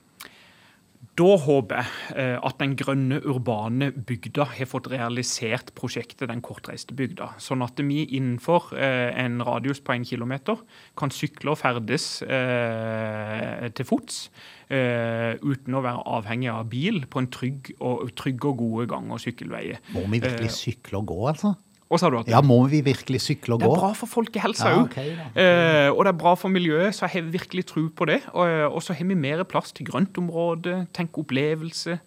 Da 1.15 1.37
håper 1.39 1.79
jeg 1.79 2.15
eh, 2.19 2.37
at 2.43 2.57
den 2.59 2.73
grønne, 2.79 3.21
urbane 3.23 3.93
bygda 3.95 4.49
har 4.57 4.67
fått 4.67 4.89
realisert 4.91 5.71
prosjektet 5.79 6.27
Den 6.31 6.43
kortreiste 6.43 6.97
bygda. 6.99 7.37
Sånn 7.43 7.63
at 7.63 7.79
vi 7.79 8.01
innenfor 8.19 8.73
eh, 8.75 9.13
en 9.23 9.39
radius 9.47 9.79
på 9.85 9.95
en 9.95 10.07
kilometer 10.07 10.59
kan 10.99 11.15
sykle 11.15 11.55
og 11.55 11.61
ferdes 11.63 12.09
eh, 12.27 13.71
til 13.75 13.89
fots. 13.89 14.27
uten 14.75 15.77
å 15.77 15.83
være 15.85 16.03
avhengig 16.17 16.49
av 16.51 16.65
bil 16.73 17.05
på 17.07 17.21
en 17.21 17.29
trygg 17.31 17.69
og, 17.79 18.09
trygg 18.17 18.47
og 18.49 18.57
gode 18.59 18.87
gang- 18.91 19.13
og 19.13 19.21
sykkelveier. 19.23 19.79
Må 19.95 20.07
vi 20.09 20.23
virkelig 20.25 20.51
sykle 20.57 20.99
og 20.99 21.07
gå, 21.13 21.19
altså? 21.31 21.53
Og 21.95 22.03
sa 22.03 22.11
du 22.11 22.19
at 22.19 22.31
ja, 22.31 22.43
Må 22.43 22.59
vi 22.73 22.83
virkelig 22.85 23.23
sykle 23.29 23.57
og 23.57 23.63
gå? 23.63 23.71
Det 23.71 23.79
er 23.79 23.85
bra 23.85 23.95
for 23.95 24.11
folkehelsa 24.11 24.73
òg. 24.73 24.75
Ja, 24.75 24.85
okay, 24.89 25.15
eh, 25.39 25.89
og 25.93 26.03
det 26.03 26.15
er 26.15 26.21
bra 26.25 26.35
for 26.39 26.53
miljøet, 26.53 26.97
så 26.97 27.07
jeg 27.07 27.21
har 27.21 27.33
virkelig 27.37 27.69
tro 27.71 27.87
på 27.95 28.11
det. 28.11 28.21
Og, 28.35 28.75
og 28.75 28.83
så 28.83 28.97
har 28.99 29.07
vi 29.07 29.19
mer 29.19 29.45
plass 29.49 29.75
til 29.77 29.87
grøntområde, 29.89 30.85
tenk 30.97 31.21
opplevelse. 31.23 32.01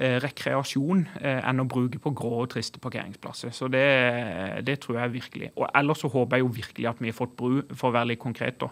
Eh, 0.00 0.16
rekreasjon 0.24 1.02
eh, 1.20 1.42
enn 1.44 1.60
å 1.60 1.66
bruke 1.68 1.98
på 2.00 2.10
grå 2.16 2.38
og 2.42 2.48
triste 2.54 2.80
parkeringsplasser. 2.82 3.52
Så 3.52 3.68
det, 3.70 3.84
det, 4.64 4.78
tror 4.80 5.02
jeg 5.02 5.12
virkelig. 5.18 5.50
Og 5.52 5.66
ellers 5.68 6.00
så 6.00 6.08
håper 6.10 6.38
jeg 6.38 6.46
jo 6.46 6.54
virkelig 6.56 6.88
at 6.88 7.02
vi 7.02 7.10
har 7.10 7.18
fått 7.18 7.34
bru, 7.36 7.58
for 7.76 7.90
å 7.90 7.96
være 7.98 8.14
litt 8.14 8.22
konkret, 8.22 8.56
da. 8.62 8.70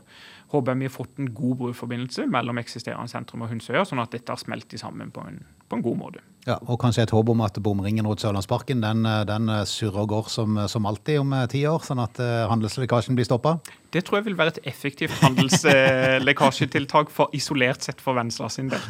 Håper 0.50 0.74
vi 0.74 0.88
har 0.88 0.92
fått 0.92 1.18
en 1.22 1.28
god 1.34 1.56
bruforbindelse 1.60 2.26
mellom 2.26 2.58
eksisterende 2.58 3.10
sentrum 3.12 3.44
og 3.44 3.52
Hundsøya, 3.52 3.84
sånn 3.86 4.02
at 4.02 4.10
dette 4.16 4.32
har 4.32 4.40
smeltet 4.40 4.80
sammen 4.82 5.12
på 5.14 5.22
en, 5.22 5.38
på 5.70 5.78
en 5.78 5.84
god 5.84 5.98
måte. 6.00 6.24
Ja, 6.48 6.56
og 6.64 6.80
kanskje 6.80 7.04
et 7.04 7.12
håp 7.14 7.28
om 7.30 7.42
at 7.44 7.58
bomringen 7.62 8.06
rundt 8.08 8.22
Sørlandsparken 8.24 8.80
den, 8.82 9.04
den 9.28 9.52
surrer 9.68 10.02
og 10.02 10.08
går 10.10 10.30
som, 10.32 10.58
som, 10.72 10.86
alltid 10.88 11.20
om 11.20 11.34
ti 11.52 11.60
år, 11.68 11.84
sånn 11.86 12.00
at 12.02 12.18
handelslekkasjen 12.50 13.14
blir 13.18 13.28
stoppa? 13.28 13.58
Det 13.92 14.02
tror 14.06 14.18
jeg 14.18 14.26
vil 14.30 14.38
være 14.40 14.56
et 14.56 14.62
effektivt 14.72 15.14
handelslekkasjetiltak 15.20 17.12
isolert 17.36 17.84
sett 17.86 18.00
for 18.02 18.18
Venstre 18.18 18.48
sin 18.50 18.72
del. 18.72 18.82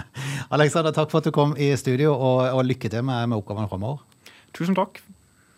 Alexander, 0.56 0.92
takk 0.92 1.14
for 1.14 1.22
at 1.22 1.28
du 1.30 1.32
kom 1.36 1.56
i 1.56 1.72
studio, 1.78 2.12
og, 2.12 2.44
og 2.50 2.66
lykke 2.66 2.90
til 2.92 3.06
med, 3.06 3.30
med 3.30 3.38
oppgavene 3.38 3.70
framover. 3.70 4.02
Tusen 4.56 4.76
takk. 4.76 5.00